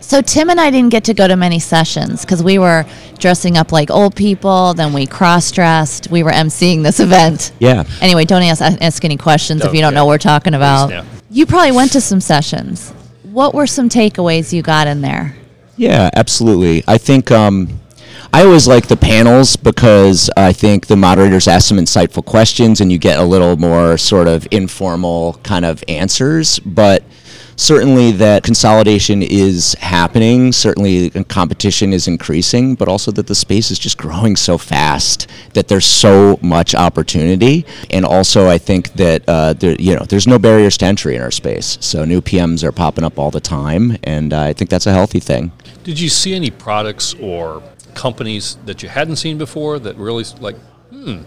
So 0.05 0.21
Tim 0.21 0.51
and 0.51 0.61
I 0.61 0.69
didn't 0.69 0.91
get 0.91 1.03
to 1.05 1.15
go 1.15 1.27
to 1.27 1.35
many 1.35 1.57
sessions 1.57 2.21
because 2.21 2.43
we 2.43 2.59
were 2.59 2.85
dressing 3.17 3.57
up 3.57 3.71
like 3.71 3.89
old 3.89 4.15
people. 4.15 4.75
Then 4.75 4.93
we 4.93 5.07
cross-dressed. 5.07 6.11
We 6.11 6.21
were 6.21 6.29
emceeing 6.31 6.83
this 6.83 6.99
event. 6.99 7.51
yeah 7.59 7.83
Anyway, 8.01 8.23
don't 8.25 8.43
ask, 8.43 8.61
ask 8.61 9.03
any 9.03 9.17
questions 9.17 9.65
if 9.65 9.73
you 9.73 9.81
don't 9.81 9.87
Okay. 9.89 9.95
know 9.95 10.05
what 10.05 10.11
we're 10.13 10.17
talking 10.19 10.53
about. 10.53 10.91
now. 10.91 11.05
You 11.31 11.47
probably 11.47 11.71
went 11.71 11.91
to 11.93 12.01
some 12.01 12.21
sessions. 12.21 12.91
What 13.23 13.55
were 13.55 13.65
some 13.65 13.89
takeaways 13.89 14.53
you 14.53 14.61
got 14.61 14.85
in 14.85 15.01
there? 15.01 15.35
Yeah, 15.75 16.11
absolutely. 16.13 16.83
I 16.87 16.99
think 16.99 17.31
um, 17.31 17.79
I 18.31 18.43
always 18.43 18.67
like 18.67 18.85
the 18.87 18.95
panels 18.97 19.55
because 19.55 20.29
I 20.37 20.53
think 20.53 20.85
the 20.85 20.95
moderators 20.95 21.47
ask 21.47 21.67
some 21.67 21.77
insightful 21.79 22.23
questions 22.23 22.79
and 22.79 22.91
you 22.91 22.99
get 22.99 23.17
a 23.17 23.23
little 23.23 23.57
more 23.57 23.97
sort 23.97 24.27
of 24.27 24.47
informal 24.51 25.39
kind 25.41 25.65
of 25.65 25.83
answers. 25.87 26.59
But 26.59 27.01
certainly 27.55 28.11
that 28.13 28.43
consolidation 28.43 29.21
is 29.21 29.73
happening. 29.79 30.51
Certainly 30.51 31.09
competition 31.25 31.93
is 31.93 32.07
increasing, 32.07 32.75
but 32.75 32.87
also 32.87 33.11
that 33.11 33.27
the 33.27 33.35
space 33.35 33.71
is 33.71 33.79
just 33.79 33.97
growing 33.97 34.35
so 34.35 34.57
fast 34.57 35.27
that 35.53 35.67
there's 35.67 35.85
so 35.85 36.37
much 36.41 36.75
opportunity. 36.75 37.65
And 37.89 38.05
also, 38.05 38.47
I 38.47 38.57
think 38.57 38.93
that 38.93 39.23
uh, 39.27 39.53
there, 39.53 39.75
you 39.79 39.95
know, 39.95 40.05
there's 40.05 40.27
no 40.27 40.39
barriers 40.39 40.77
to 40.77 40.85
entry 40.85 41.15
in 41.15 41.21
our 41.21 41.31
space. 41.31 41.77
So 41.81 42.05
new 42.05 42.21
PMs 42.21 42.63
are 42.63 42.71
popping 42.71 43.03
up 43.03 43.17
all 43.17 43.31
the 43.31 43.39
time, 43.39 43.97
and 44.03 44.33
uh, 44.33 44.41
I 44.41 44.53
think 44.53 44.69
that's 44.69 44.87
a 44.87 44.93
healthy 44.93 45.19
thing. 45.19 45.51
Did 45.83 45.99
you 45.99 46.09
see 46.09 46.33
any 46.33 46.51
products 46.51 47.13
or 47.15 47.61
companies 47.93 48.57
that 48.65 48.83
you 48.83 48.89
hadn't 48.89 49.15
seen 49.15 49.37
before 49.37 49.79
that 49.79 49.95
really 49.95 50.25
like, 50.39 50.57
hmm, 50.89 51.23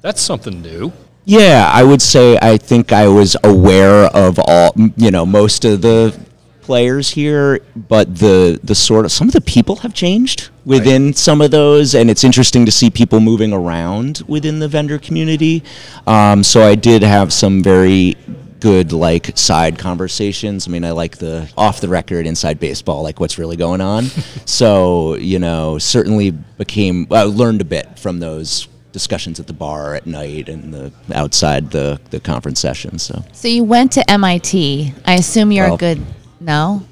that's 0.00 0.20
something 0.20 0.60
new? 0.62 0.92
Yeah, 1.28 1.70
I 1.70 1.84
would 1.84 2.00
say 2.00 2.38
I 2.40 2.56
think 2.56 2.90
I 2.90 3.06
was 3.06 3.36
aware 3.44 4.04
of 4.04 4.40
all, 4.42 4.72
you 4.96 5.10
know, 5.10 5.26
most 5.26 5.66
of 5.66 5.82
the 5.82 6.18
players 6.62 7.10
here, 7.10 7.60
but 7.76 8.14
the 8.14 8.58
the 8.64 8.74
sort 8.74 9.04
of 9.04 9.12
some 9.12 9.28
of 9.28 9.34
the 9.34 9.42
people 9.42 9.76
have 9.76 9.92
changed 9.92 10.48
within 10.64 11.12
some 11.12 11.42
of 11.42 11.50
those, 11.50 11.94
and 11.94 12.08
it's 12.08 12.24
interesting 12.24 12.64
to 12.64 12.72
see 12.72 12.88
people 12.88 13.20
moving 13.20 13.52
around 13.52 14.22
within 14.26 14.58
the 14.58 14.68
vendor 14.68 14.98
community. 14.98 15.62
Um, 16.06 16.42
so 16.42 16.62
I 16.62 16.74
did 16.74 17.02
have 17.02 17.30
some 17.30 17.62
very 17.62 18.16
good 18.60 18.94
like 18.94 19.36
side 19.36 19.78
conversations. 19.78 20.66
I 20.66 20.70
mean, 20.70 20.82
I 20.82 20.92
like 20.92 21.18
the 21.18 21.46
off 21.58 21.82
the 21.82 21.88
record 21.88 22.26
inside 22.26 22.58
baseball, 22.58 23.02
like 23.02 23.20
what's 23.20 23.36
really 23.36 23.56
going 23.56 23.82
on. 23.82 24.04
so 24.46 25.14
you 25.16 25.38
know, 25.38 25.76
certainly 25.76 26.30
became 26.30 27.06
I 27.10 27.24
learned 27.24 27.60
a 27.60 27.66
bit 27.66 27.98
from 27.98 28.18
those 28.18 28.66
discussions 28.92 29.38
at 29.40 29.46
the 29.46 29.52
bar 29.52 29.94
at 29.94 30.06
night 30.06 30.48
and 30.48 30.72
the 30.72 30.92
outside 31.14 31.70
the 31.70 32.00
the 32.10 32.20
conference 32.20 32.60
sessions. 32.60 33.02
So 33.02 33.22
So 33.32 33.48
you 33.48 33.64
went 33.64 33.92
to 33.92 34.10
MIT. 34.10 34.94
I 35.04 35.14
assume 35.14 35.52
you're 35.52 35.66
Well- 35.66 35.74
a 35.74 35.78
good. 35.78 36.00
No. 36.40 36.84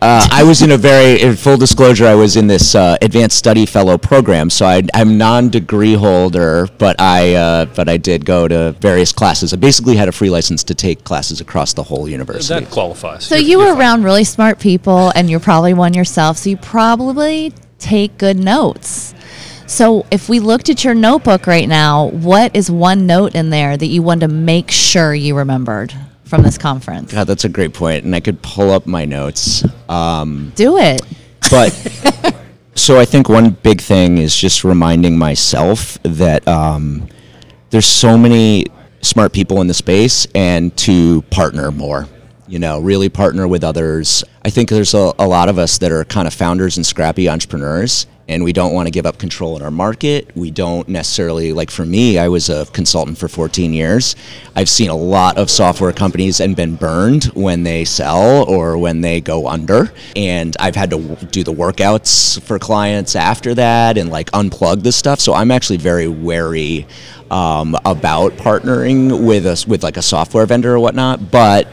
Uh, 0.00 0.28
I 0.30 0.44
was 0.44 0.62
in 0.62 0.70
a 0.70 0.76
very, 0.76 1.20
in 1.20 1.34
full 1.34 1.56
disclosure, 1.56 2.06
I 2.06 2.14
was 2.14 2.36
in 2.36 2.46
this 2.46 2.76
uh, 2.76 2.96
advanced 3.02 3.36
study 3.36 3.66
fellow 3.66 3.98
program, 3.98 4.50
so 4.50 4.66
I, 4.66 4.82
I'm 4.94 5.18
non-degree 5.18 5.94
holder, 5.94 6.68
but 6.78 7.00
I, 7.00 7.34
uh, 7.34 7.64
but 7.74 7.88
I 7.88 7.96
did 7.96 8.24
go 8.24 8.46
to 8.46 8.70
various 8.80 9.10
classes. 9.10 9.52
I 9.52 9.56
basically 9.56 9.96
had 9.96 10.08
a 10.08 10.12
free 10.12 10.30
license 10.30 10.62
to 10.64 10.76
take 10.76 11.02
classes 11.02 11.40
across 11.40 11.72
the 11.72 11.82
whole 11.82 12.08
university. 12.08 12.54
That 12.60 12.70
qualifies. 12.70 13.24
So 13.24 13.34
You're- 13.34 13.44
you 13.50 13.58
you're 13.58 13.66
were 13.66 13.72
fine. 13.72 13.80
around 13.80 14.04
really 14.04 14.24
smart 14.24 14.60
people, 14.60 15.10
and 15.16 15.28
you're 15.28 15.40
probably 15.40 15.74
one 15.74 15.92
yourself. 15.94 16.38
So 16.38 16.50
you 16.50 16.56
probably 16.56 17.52
take 17.80 18.16
good 18.16 18.38
notes. 18.38 19.12
So 19.66 20.06
if 20.10 20.28
we 20.28 20.40
looked 20.40 20.68
at 20.68 20.84
your 20.84 20.94
notebook 20.94 21.46
right 21.46 21.68
now, 21.68 22.08
what 22.08 22.54
is 22.54 22.70
one 22.70 23.06
note 23.06 23.34
in 23.34 23.50
there 23.50 23.76
that 23.76 23.86
you 23.86 24.02
want 24.02 24.20
to 24.20 24.28
make 24.28 24.70
sure 24.70 25.14
you 25.14 25.36
remembered 25.36 25.94
from 26.24 26.42
this 26.42 26.58
conference? 26.58 27.12
God, 27.12 27.26
that's 27.26 27.44
a 27.44 27.48
great 27.48 27.72
point, 27.72 28.04
and 28.04 28.14
I 28.14 28.20
could 28.20 28.42
pull 28.42 28.70
up 28.70 28.86
my 28.86 29.04
notes. 29.04 29.64
Um, 29.88 30.52
Do 30.54 30.76
it. 30.78 31.00
but 31.50 31.70
so 32.74 32.98
I 32.98 33.04
think 33.04 33.28
one 33.28 33.50
big 33.50 33.80
thing 33.80 34.18
is 34.18 34.36
just 34.36 34.64
reminding 34.64 35.16
myself 35.16 35.98
that 36.02 36.46
um, 36.46 37.08
there's 37.70 37.86
so 37.86 38.18
many 38.18 38.66
smart 39.00 39.32
people 39.32 39.60
in 39.60 39.66
the 39.66 39.74
space, 39.74 40.26
and 40.34 40.76
to 40.78 41.22
partner 41.30 41.70
more. 41.70 42.06
You 42.46 42.58
know, 42.58 42.78
really 42.80 43.08
partner 43.08 43.48
with 43.48 43.64
others. 43.64 44.22
I 44.44 44.50
think 44.50 44.68
there's 44.68 44.92
a, 44.92 45.12
a 45.18 45.26
lot 45.26 45.48
of 45.48 45.58
us 45.58 45.78
that 45.78 45.90
are 45.90 46.04
kind 46.04 46.26
of 46.28 46.34
founders 46.34 46.76
and 46.76 46.84
scrappy 46.84 47.28
entrepreneurs, 47.28 48.06
and 48.28 48.42
we 48.42 48.52
don't 48.52 48.72
want 48.72 48.86
to 48.86 48.90
give 48.90 49.06
up 49.06 49.18
control 49.18 49.56
in 49.56 49.62
our 49.62 49.70
market. 49.70 50.30
We 50.34 50.50
don't 50.50 50.88
necessarily, 50.88 51.52
like 51.52 51.70
for 51.70 51.84
me, 51.84 52.18
I 52.18 52.28
was 52.28 52.48
a 52.48 52.66
consultant 52.66 53.18
for 53.18 53.28
14 53.28 53.72
years. 53.72 54.16
I've 54.56 54.68
seen 54.68 54.90
a 54.90 54.96
lot 54.96 55.36
of 55.36 55.50
software 55.50 55.92
companies 55.92 56.40
and 56.40 56.56
been 56.56 56.76
burned 56.76 57.24
when 57.34 57.64
they 57.64 57.84
sell 57.84 58.48
or 58.48 58.78
when 58.78 59.02
they 59.02 59.20
go 59.20 59.46
under. 59.46 59.92
And 60.16 60.56
I've 60.58 60.76
had 60.76 60.90
to 60.90 61.16
do 61.30 61.44
the 61.44 61.52
workouts 61.52 62.40
for 62.42 62.58
clients 62.58 63.14
after 63.14 63.54
that 63.54 63.98
and 63.98 64.10
like 64.10 64.30
unplug 64.30 64.82
this 64.82 64.96
stuff. 64.96 65.20
So 65.20 65.34
I'm 65.34 65.50
actually 65.50 65.78
very 65.78 66.08
wary 66.08 66.86
um, 67.30 67.76
about 67.84 68.32
partnering 68.32 69.26
with 69.26 69.44
us 69.46 69.66
with 69.66 69.82
like 69.82 69.96
a 69.96 70.02
software 70.02 70.46
vendor 70.46 70.74
or 70.74 70.78
whatnot. 70.78 71.30
But 71.30 71.68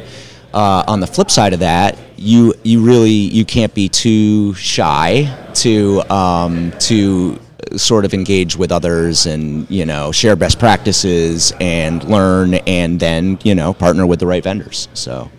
uh, 0.54 0.84
on 0.88 1.00
the 1.00 1.08
flip 1.08 1.32
side 1.32 1.54
of 1.54 1.60
that, 1.60 1.98
you 2.18 2.54
you 2.64 2.84
really 2.84 3.10
you 3.10 3.44
can't 3.44 3.74
be 3.74 3.90
too 3.90 4.54
shy 4.54 5.36
to 5.62 6.02
um, 6.10 6.72
to 6.80 7.40
sort 7.78 8.04
of 8.04 8.14
engage 8.14 8.56
with 8.56 8.72
others 8.72 9.26
and 9.26 9.70
you 9.70 9.86
know 9.86 10.12
share 10.12 10.36
best 10.36 10.60
practices 10.60 11.54
and 11.62 12.04
learn 12.06 12.56
and 12.68 13.00
then 13.00 13.40
you 13.44 13.56
know 13.56 13.74
partner 13.74 14.06
with 14.06 14.20
the 14.20 14.28
right 14.28 14.44
vendors. 14.44 14.88
So 14.94 15.30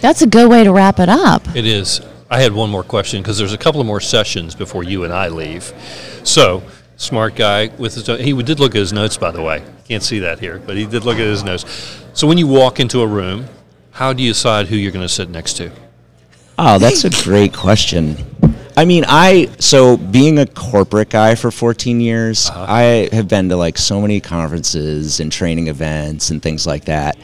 That's 0.00 0.22
a 0.22 0.26
good 0.26 0.48
way 0.48 0.64
to 0.64 0.72
wrap 0.72 0.98
it 1.00 1.08
up. 1.08 1.42
It 1.54 1.66
is. 1.66 2.00
I 2.30 2.40
had 2.40 2.52
one 2.52 2.70
more 2.70 2.82
question 2.82 3.22
because 3.22 3.38
there's 3.38 3.52
a 3.52 3.58
couple 3.58 3.80
of 3.80 3.86
more 3.86 4.00
sessions 4.00 4.54
before 4.54 4.82
you 4.82 5.04
and 5.04 5.12
I 5.12 5.28
leave. 5.28 5.72
So, 6.24 6.62
smart 6.96 7.36
guy 7.36 7.68
with 7.78 7.94
his 7.94 8.06
he 8.20 8.32
did 8.42 8.58
look 8.58 8.72
at 8.74 8.78
his 8.78 8.92
notes 8.92 9.16
by 9.16 9.30
the 9.30 9.42
way. 9.42 9.62
Can't 9.88 10.02
see 10.02 10.20
that 10.20 10.40
here, 10.40 10.60
but 10.64 10.76
he 10.76 10.86
did 10.86 11.04
look 11.04 11.18
at 11.18 11.26
his 11.26 11.44
notes. 11.44 11.64
So 12.12 12.26
when 12.26 12.38
you 12.38 12.46
walk 12.46 12.80
into 12.80 13.02
a 13.02 13.06
room, 13.06 13.46
how 13.90 14.12
do 14.12 14.22
you 14.22 14.30
decide 14.30 14.66
who 14.66 14.76
you're 14.76 14.92
going 14.92 15.04
to 15.06 15.12
sit 15.12 15.28
next 15.28 15.54
to? 15.54 15.70
Oh, 16.58 16.78
that's 16.78 17.04
a 17.04 17.10
great 17.24 17.52
question. 17.52 18.16
I 18.76 18.84
mean, 18.84 19.04
I 19.08 19.48
so 19.58 19.96
being 19.96 20.38
a 20.38 20.46
corporate 20.46 21.08
guy 21.08 21.34
for 21.34 21.50
14 21.50 22.00
years, 22.00 22.50
uh-huh. 22.50 22.66
I 22.68 23.08
have 23.12 23.26
been 23.26 23.48
to 23.48 23.56
like 23.56 23.78
so 23.78 24.00
many 24.00 24.20
conferences 24.20 25.18
and 25.20 25.32
training 25.32 25.68
events 25.68 26.30
and 26.30 26.42
things 26.42 26.66
like 26.66 26.84
that. 26.84 27.16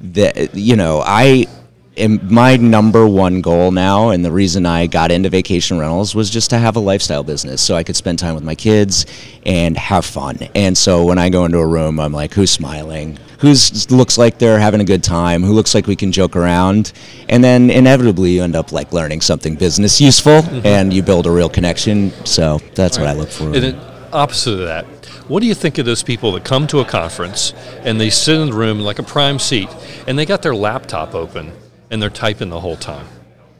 That 0.00 0.54
you 0.54 0.76
know, 0.76 1.02
I 1.04 1.46
am 1.96 2.32
my 2.32 2.56
number 2.56 3.06
one 3.06 3.40
goal 3.40 3.70
now, 3.70 4.10
and 4.10 4.24
the 4.24 4.32
reason 4.32 4.66
I 4.66 4.86
got 4.86 5.10
into 5.10 5.28
vacation 5.28 5.78
rentals 5.78 6.14
was 6.14 6.30
just 6.30 6.50
to 6.50 6.58
have 6.58 6.76
a 6.76 6.80
lifestyle 6.80 7.22
business, 7.22 7.60
so 7.60 7.74
I 7.74 7.82
could 7.82 7.96
spend 7.96 8.18
time 8.18 8.34
with 8.34 8.44
my 8.44 8.54
kids 8.54 9.06
and 9.44 9.76
have 9.76 10.04
fun. 10.04 10.38
And 10.54 10.76
so 10.76 11.04
when 11.04 11.18
I 11.18 11.28
go 11.28 11.44
into 11.44 11.58
a 11.58 11.66
room, 11.66 12.00
I'm 12.00 12.12
like, 12.12 12.32
who's 12.34 12.50
smiling? 12.50 13.18
Who's 13.38 13.90
looks 13.90 14.18
like 14.18 14.38
they're 14.38 14.60
having 14.60 14.80
a 14.80 14.84
good 14.84 15.02
time? 15.02 15.42
Who 15.42 15.52
looks 15.52 15.74
like 15.74 15.86
we 15.86 15.96
can 15.96 16.12
joke 16.12 16.36
around? 16.36 16.92
And 17.28 17.42
then 17.42 17.70
inevitably 17.70 18.32
you 18.32 18.42
end 18.42 18.54
up 18.54 18.72
like 18.72 18.92
learning 18.92 19.20
something 19.20 19.56
business 19.56 20.00
useful, 20.00 20.42
mm-hmm. 20.42 20.66
and 20.66 20.92
you 20.92 21.02
build 21.02 21.26
a 21.26 21.30
real 21.30 21.48
connection. 21.48 22.12
So 22.24 22.58
that's 22.74 22.98
what 22.98 23.08
I 23.08 23.12
look 23.12 23.28
for. 23.28 23.46
And 23.46 23.56
it, 23.56 23.76
opposite 24.12 24.52
of 24.52 24.60
that, 24.60 24.86
what 25.28 25.40
do 25.40 25.46
you 25.46 25.54
think 25.54 25.78
of 25.78 25.86
those 25.86 26.02
people 26.02 26.32
that 26.32 26.44
come 26.44 26.66
to 26.68 26.80
a 26.80 26.84
conference 26.84 27.52
and 27.80 28.00
they 28.00 28.10
sit 28.10 28.38
in 28.38 28.50
the 28.50 28.56
room 28.56 28.80
like 28.80 28.98
a 28.98 29.02
prime 29.02 29.38
seat 29.38 29.68
and 30.06 30.18
they 30.18 30.26
got 30.26 30.42
their 30.42 30.54
laptop 30.54 31.14
open 31.14 31.52
and 31.92 32.02
they're 32.02 32.10
typing 32.10 32.48
the 32.48 32.58
whole 32.58 32.76
time? 32.76 33.06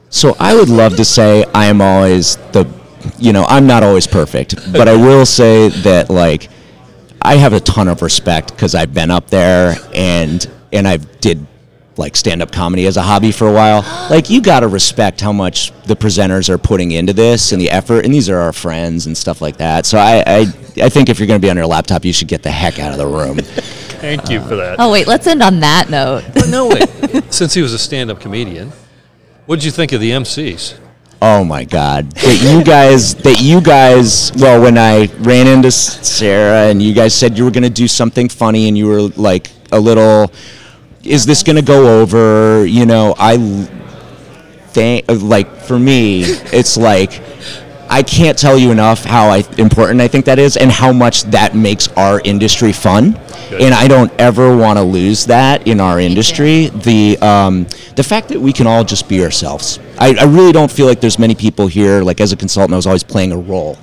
So 0.09 0.35
I 0.39 0.53
would 0.53 0.69
love 0.69 0.97
to 0.97 1.05
say 1.05 1.45
I 1.55 1.65
am 1.65 1.81
always 1.81 2.35
the, 2.51 2.69
you 3.17 3.31
know, 3.31 3.45
I'm 3.47 3.65
not 3.65 3.83
always 3.83 4.05
perfect, 4.05 4.73
but 4.73 4.89
I 4.89 4.95
will 4.95 5.25
say 5.25 5.69
that 5.69 6.09
like 6.09 6.49
I 7.21 7.35
have 7.35 7.53
a 7.53 7.59
ton 7.61 7.87
of 7.87 8.01
respect 8.01 8.49
because 8.49 8.75
I've 8.75 8.93
been 8.93 9.09
up 9.09 9.29
there 9.29 9.75
and 9.93 10.45
and 10.73 10.87
I've 10.87 11.19
did 11.21 11.45
like 11.95 12.15
stand 12.15 12.41
up 12.41 12.51
comedy 12.51 12.87
as 12.87 12.97
a 12.97 13.01
hobby 13.01 13.31
for 13.31 13.47
a 13.47 13.53
while. 13.53 13.81
Like 14.09 14.29
you 14.29 14.41
got 14.41 14.61
to 14.61 14.67
respect 14.67 15.21
how 15.21 15.31
much 15.31 15.71
the 15.83 15.95
presenters 15.95 16.49
are 16.49 16.57
putting 16.57 16.91
into 16.91 17.13
this 17.13 17.51
and 17.51 17.61
the 17.61 17.69
effort, 17.69 18.03
and 18.03 18.13
these 18.13 18.29
are 18.29 18.37
our 18.37 18.53
friends 18.53 19.05
and 19.05 19.17
stuff 19.17 19.41
like 19.41 19.57
that. 19.57 19.85
So 19.85 19.97
I 19.97 20.23
I, 20.25 20.39
I 20.81 20.89
think 20.89 21.09
if 21.09 21.19
you're 21.19 21.27
going 21.27 21.39
to 21.39 21.45
be 21.45 21.49
on 21.49 21.57
your 21.57 21.67
laptop, 21.67 22.03
you 22.03 22.13
should 22.13 22.27
get 22.27 22.43
the 22.43 22.51
heck 22.51 22.79
out 22.79 22.91
of 22.91 22.97
the 22.97 23.07
room. 23.07 23.39
Thank 24.03 24.29
you 24.29 24.41
for 24.41 24.57
that. 24.57 24.75
Oh, 24.79 24.91
wait, 24.91 25.07
let's 25.07 25.25
end 25.27 25.41
on 25.41 25.61
that 25.61 25.89
note. 25.89 26.25
But 26.33 26.49
no, 26.49 26.67
wait. 26.67 27.23
Since 27.33 27.53
he 27.53 27.61
was 27.61 27.71
a 27.71 27.79
stand 27.79 28.11
up 28.11 28.19
comedian, 28.19 28.73
what 29.45 29.55
did 29.55 29.63
you 29.63 29.71
think 29.71 29.93
of 29.93 30.01
the 30.01 30.11
MCs? 30.11 30.77
Oh 31.21 31.45
my 31.45 31.63
God! 31.63 32.11
That 32.11 32.41
you 32.43 32.65
guys, 32.65 33.15
that 33.15 33.39
you 33.39 33.61
guys. 33.61 34.33
Well, 34.35 34.61
when 34.61 34.77
I 34.77 35.05
ran 35.19 35.47
into 35.47 35.71
Sarah 35.71 36.69
and 36.69 36.81
you 36.81 36.93
guys 36.93 37.15
said 37.15 37.37
you 37.37 37.45
were 37.45 37.51
going 37.51 37.63
to 37.63 37.69
do 37.69 37.87
something 37.87 38.27
funny, 38.27 38.67
and 38.67 38.77
you 38.77 38.87
were 38.87 39.03
like 39.15 39.51
a 39.71 39.79
little, 39.79 40.29
"Is 41.05 41.25
this 41.25 41.41
going 41.41 41.55
to 41.55 41.61
go 41.61 42.01
over?" 42.01 42.65
You 42.65 42.85
know, 42.85 43.15
I 43.17 43.37
think 44.73 45.05
like 45.07 45.61
for 45.61 45.79
me, 45.79 46.23
it's 46.51 46.75
like 46.75 47.21
I 47.93 48.01
can't 48.01 48.35
tell 48.35 48.57
you 48.57 48.71
enough 48.71 49.05
how 49.05 49.29
I, 49.29 49.43
important 49.59 50.01
I 50.01 50.07
think 50.07 50.25
that 50.25 50.39
is, 50.39 50.57
and 50.57 50.71
how 50.71 50.91
much 50.91 51.25
that 51.25 51.53
makes 51.53 51.89
our 51.89 52.19
industry 52.21 52.71
fun. 52.71 53.11
Good. 53.51 53.61
And 53.61 53.71
I 53.71 53.87
don't 53.87 54.11
ever 54.19 54.57
want 54.57 54.79
to 54.79 54.83
lose 54.83 55.27
that 55.27 55.67
in 55.67 55.79
our 55.79 55.99
industry. 55.99 56.69
The 56.69 57.19
um, 57.19 57.67
the 57.95 58.01
fact 58.01 58.29
that 58.29 58.39
we 58.39 58.51
can 58.51 58.65
all 58.65 58.83
just 58.83 59.07
be 59.07 59.23
ourselves. 59.23 59.77
I, 59.99 60.15
I 60.19 60.23
really 60.23 60.51
don't 60.51 60.71
feel 60.71 60.87
like 60.87 61.01
there's 61.01 61.19
many 61.19 61.35
people 61.35 61.67
here. 61.67 62.01
Like 62.01 62.19
as 62.19 62.31
a 62.31 62.35
consultant, 62.35 62.73
I 62.73 62.77
was 62.77 62.87
always 62.87 63.03
playing 63.03 63.31
a 63.31 63.37
role, 63.37 63.77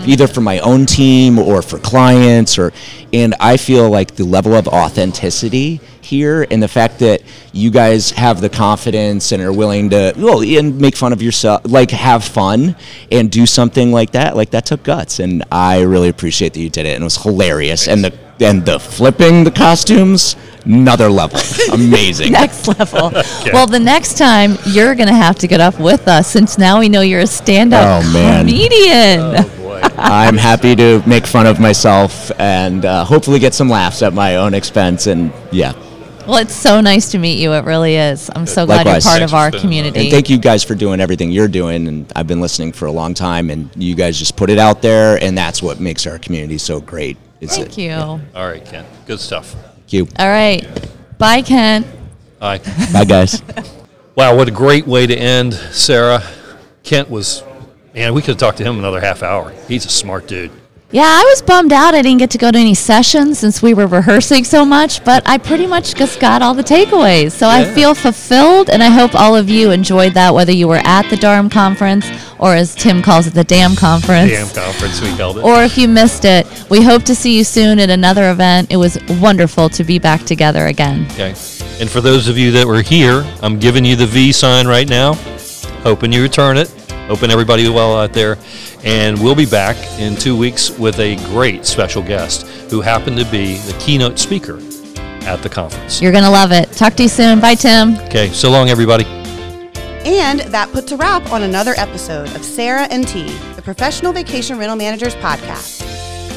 Mm-hmm. 0.00 0.10
either 0.10 0.26
for 0.26 0.40
my 0.40 0.58
own 0.60 0.86
team 0.86 1.38
or 1.38 1.62
for 1.62 1.78
clients, 1.78 2.58
or 2.58 2.72
and 3.12 3.34
I 3.40 3.56
feel 3.56 3.90
like 3.90 4.14
the 4.16 4.24
level 4.24 4.54
of 4.54 4.66
authenticity 4.68 5.80
here 6.00 6.46
and 6.50 6.62
the 6.62 6.68
fact 6.68 6.98
that 7.00 7.22
you 7.52 7.70
guys 7.70 8.10
have 8.12 8.40
the 8.40 8.48
confidence 8.48 9.30
and 9.32 9.42
are 9.42 9.52
willing 9.52 9.90
to 9.90 10.12
well 10.16 10.40
and 10.42 10.80
make 10.80 10.96
fun 10.96 11.12
of 11.12 11.22
yourself 11.22 11.60
like 11.64 11.90
have 11.92 12.24
fun 12.24 12.74
and 13.12 13.30
do 13.30 13.46
something 13.46 13.92
like 13.92 14.10
that 14.12 14.34
like 14.36 14.50
that 14.50 14.66
took 14.66 14.82
guts 14.82 15.20
and 15.20 15.44
i 15.52 15.80
really 15.82 16.08
appreciate 16.08 16.52
that 16.54 16.60
you 16.60 16.70
did 16.70 16.84
it 16.84 16.94
and 16.94 17.02
it 17.02 17.04
was 17.04 17.22
hilarious 17.22 17.86
and 17.86 18.02
the 18.04 18.12
and 18.40 18.64
the 18.66 18.80
flipping 18.80 19.44
the 19.44 19.50
costumes 19.52 20.34
another 20.64 21.08
level 21.10 21.38
amazing 21.74 22.32
next 22.32 22.66
level. 22.66 23.12
Well, 23.52 23.66
the 23.66 23.78
next 23.80 24.16
time 24.18 24.56
you're 24.66 24.94
going 24.94 25.08
to 25.08 25.14
have 25.14 25.38
to 25.40 25.46
get 25.46 25.60
up 25.60 25.78
with 25.80 26.08
us 26.08 26.26
since 26.28 26.56
now 26.58 26.78
we 26.80 26.88
know 26.88 27.00
you're 27.02 27.20
a 27.20 27.26
stand 27.26 27.72
up 27.74 28.04
Oh, 28.04 28.12
man. 28.12 28.46
comedian. 28.46 29.20
Oh, 29.20 29.42
boy. 29.56 29.59
I'm 30.00 30.36
happy 30.36 30.74
to 30.76 31.02
make 31.06 31.26
fun 31.26 31.46
of 31.46 31.60
myself 31.60 32.30
and 32.38 32.84
uh, 32.84 33.04
hopefully 33.04 33.38
get 33.38 33.54
some 33.54 33.68
laughs 33.68 34.02
at 34.02 34.12
my 34.12 34.36
own 34.36 34.54
expense 34.54 35.06
and 35.06 35.32
yeah 35.52 35.72
Well, 36.26 36.36
it's 36.38 36.54
so 36.54 36.80
nice 36.80 37.10
to 37.12 37.18
meet 37.18 37.38
you. 37.40 37.52
It 37.54 37.64
really 37.64 37.96
is. 37.96 38.30
I'm 38.36 38.46
so 38.46 38.64
glad 38.64 38.86
you're 38.86 39.00
part 39.00 39.22
of 39.22 39.34
our 39.34 39.50
community. 39.50 40.00
And 40.00 40.10
thank 40.10 40.30
you 40.30 40.38
guys 40.38 40.62
for 40.62 40.76
doing 40.76 41.00
everything 41.00 41.32
you're 41.32 41.48
doing. 41.48 41.88
And 41.88 42.12
I've 42.14 42.28
been 42.28 42.40
listening 42.40 42.72
for 42.72 42.86
a 42.86 42.92
long 42.92 43.14
time, 43.14 43.50
and 43.50 43.68
you 43.74 43.96
guys 43.96 44.16
just 44.16 44.36
put 44.36 44.48
it 44.48 44.58
out 44.58 44.80
there, 44.80 45.16
and 45.24 45.36
that's 45.36 45.60
what 45.60 45.80
makes 45.80 46.06
our 46.06 46.18
community 46.20 46.58
so 46.58 46.80
great. 46.80 47.16
It's 47.40 47.56
Thank 47.56 47.76
you. 47.78 47.94
All 47.94 48.20
right, 48.46 48.64
Ken. 48.64 48.84
Good 49.06 49.18
stuff. 49.18 49.56
Thank 49.76 49.92
you. 49.92 50.08
All 50.20 50.28
right. 50.28 50.62
Bye, 51.18 51.42
Ken. 51.42 51.84
All 52.40 52.50
right. 52.50 52.62
Bye, 52.92 53.06
guys. 53.06 53.42
Wow, 54.14 54.36
what 54.36 54.46
a 54.48 54.52
great 54.52 54.86
way 54.86 55.06
to 55.06 55.16
end, 55.16 55.54
Sarah. 55.54 56.22
Kent 56.82 57.08
was, 57.10 57.42
man, 57.94 58.14
we 58.14 58.20
could 58.20 58.30
have 58.30 58.38
talked 58.38 58.58
to 58.58 58.64
him 58.64 58.78
another 58.78 59.00
half 59.00 59.22
hour. 59.22 59.52
He's 59.68 59.84
a 59.86 59.90
smart 59.90 60.26
dude. 60.26 60.50
Yeah, 60.92 61.04
I 61.04 61.24
was 61.30 61.40
bummed 61.40 61.72
out. 61.72 61.94
I 61.94 62.02
didn't 62.02 62.18
get 62.18 62.30
to 62.30 62.38
go 62.38 62.50
to 62.50 62.58
any 62.58 62.74
sessions 62.74 63.38
since 63.38 63.62
we 63.62 63.74
were 63.74 63.86
rehearsing 63.86 64.42
so 64.42 64.64
much, 64.64 65.04
but 65.04 65.22
I 65.24 65.38
pretty 65.38 65.68
much 65.68 65.94
just 65.94 66.18
got 66.18 66.42
all 66.42 66.52
the 66.52 66.64
takeaways. 66.64 67.30
So 67.30 67.46
I 67.46 67.64
feel 67.64 67.94
fulfilled, 67.94 68.68
and 68.70 68.82
I 68.82 68.88
hope 68.88 69.14
all 69.14 69.36
of 69.36 69.48
you 69.48 69.70
enjoyed 69.70 70.14
that, 70.14 70.34
whether 70.34 70.50
you 70.50 70.66
were 70.66 70.82
at 70.82 71.08
the 71.08 71.16
DARM 71.16 71.48
conference 71.48 72.10
or, 72.40 72.56
as 72.56 72.74
Tim 72.74 73.02
calls 73.02 73.28
it, 73.28 73.34
the 73.34 73.44
DAM 73.44 73.76
conference. 73.76 74.32
Damn 74.32 74.48
conference, 74.48 75.00
we 75.00 75.16
called 75.16 75.38
it. 75.38 75.44
Or 75.44 75.62
if 75.62 75.78
you 75.78 75.86
missed 75.86 76.24
it, 76.24 76.44
we 76.68 76.82
hope 76.82 77.04
to 77.04 77.14
see 77.14 77.36
you 77.36 77.44
soon 77.44 77.78
at 77.78 77.88
another 77.88 78.32
event. 78.32 78.72
It 78.72 78.76
was 78.76 78.98
wonderful 79.20 79.68
to 79.68 79.84
be 79.84 80.00
back 80.00 80.24
together 80.24 80.66
again. 80.66 81.06
Okay. 81.12 81.36
And 81.78 81.88
for 81.88 82.00
those 82.00 82.26
of 82.26 82.36
you 82.36 82.50
that 82.50 82.66
were 82.66 82.82
here, 82.82 83.24
I'm 83.42 83.60
giving 83.60 83.84
you 83.84 83.94
the 83.94 84.06
V 84.06 84.32
sign 84.32 84.66
right 84.66 84.88
now. 84.88 85.14
Hoping 85.84 86.12
you 86.12 86.20
return 86.20 86.56
it. 86.56 86.68
Hoping 87.10 87.32
everybody 87.32 87.68
well 87.68 87.98
out 87.98 88.12
there. 88.12 88.38
And 88.84 89.20
we'll 89.20 89.34
be 89.34 89.44
back 89.44 89.76
in 89.98 90.14
two 90.14 90.36
weeks 90.36 90.70
with 90.70 91.00
a 91.00 91.16
great 91.26 91.66
special 91.66 92.04
guest 92.04 92.46
who 92.70 92.80
happened 92.80 93.18
to 93.18 93.24
be 93.32 93.58
the 93.58 93.76
keynote 93.80 94.16
speaker 94.16 94.60
at 95.26 95.42
the 95.42 95.48
conference. 95.48 96.00
You're 96.00 96.12
going 96.12 96.22
to 96.22 96.30
love 96.30 96.52
it. 96.52 96.70
Talk 96.70 96.94
to 96.94 97.02
you 97.02 97.08
soon. 97.08 97.40
Bye, 97.40 97.56
Tim. 97.56 97.96
Okay, 98.02 98.28
so 98.28 98.48
long, 98.48 98.68
everybody. 98.68 99.04
And 100.04 100.38
that 100.52 100.70
puts 100.70 100.92
a 100.92 100.96
wrap 100.96 101.32
on 101.32 101.42
another 101.42 101.74
episode 101.76 102.28
of 102.36 102.44
Sarah 102.44 102.86
and 102.92 103.08
T, 103.08 103.24
the 103.56 103.62
Professional 103.62 104.12
Vacation 104.12 104.56
Rental 104.56 104.76
Managers 104.76 105.16
podcast. 105.16 105.80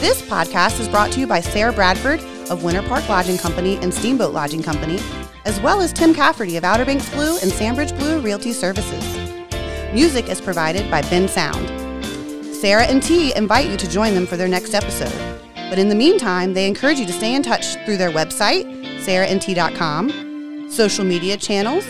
This 0.02 0.24
podcast 0.24 0.80
is 0.80 0.90
brought 0.90 1.12
to 1.12 1.20
you 1.20 1.28
by 1.28 1.40
Sarah 1.40 1.72
Bradford 1.72 2.20
of 2.50 2.64
Winter 2.64 2.82
Park 2.82 3.08
Lodging 3.08 3.38
Company 3.38 3.78
and 3.78 3.94
Steamboat 3.94 4.34
Lodging 4.34 4.64
Company, 4.64 5.00
as 5.46 5.62
well 5.62 5.82
as 5.82 5.94
Tim 5.94 6.16
Cafferty 6.16 6.58
of 6.58 6.64
Outer 6.64 6.84
Banks 6.84 7.08
Blue 7.12 7.38
and 7.44 7.52
Sandbridge 7.52 7.96
Blue 7.96 8.20
Realty 8.22 8.54
Services. 8.54 9.23
Music 9.94 10.28
is 10.28 10.42
provided 10.42 10.90
by 10.90 11.04
Bensound. 11.04 11.70
Sarah 12.56 12.86
and 12.86 13.04
T 13.04 13.32
invite 13.36 13.70
you 13.70 13.78
to 13.78 13.88
join 13.88 14.16
them 14.16 14.26
for 14.26 14.36
their 14.36 14.48
next 14.48 14.74
episode. 14.74 15.14
But 15.70 15.78
in 15.78 15.88
the 15.88 15.94
meantime, 15.94 16.56
they 16.56 16.68
encourage 16.68 16.98
you 16.98 17.06
to 17.06 17.14
stay 17.14 17.36
in 17.36 17.44
touch 17.44 17.76
through 17.86 17.98
their 17.98 18.10
website, 18.10 18.66
sarahnt.com, 19.04 20.68
social 20.72 21.06
media 21.06 21.38
channels, 21.38 21.86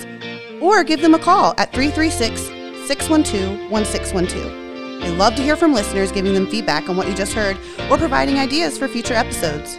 or 0.61 0.83
give 0.83 0.99
them 0.99 1.13
a 1.13 1.19
call 1.19 1.53
at 1.57 1.71
336 1.71 2.41
612 2.87 3.71
1612. 3.71 5.01
They 5.01 5.15
love 5.15 5.35
to 5.35 5.41
hear 5.41 5.55
from 5.55 5.73
listeners 5.73 6.11
giving 6.11 6.33
them 6.33 6.47
feedback 6.47 6.89
on 6.89 6.97
what 6.97 7.07
you 7.07 7.15
just 7.15 7.31
heard 7.31 7.57
or 7.89 7.97
providing 7.97 8.37
ideas 8.37 8.77
for 8.77 8.89
future 8.89 9.13
episodes. 9.13 9.77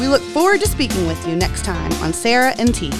We 0.00 0.08
look 0.08 0.22
forward 0.22 0.60
to 0.62 0.66
speaking 0.68 1.06
with 1.06 1.24
you 1.28 1.36
next 1.36 1.64
time 1.64 1.92
on 2.02 2.12
Sarah 2.12 2.56
and 2.58 2.74
T. 2.74 2.90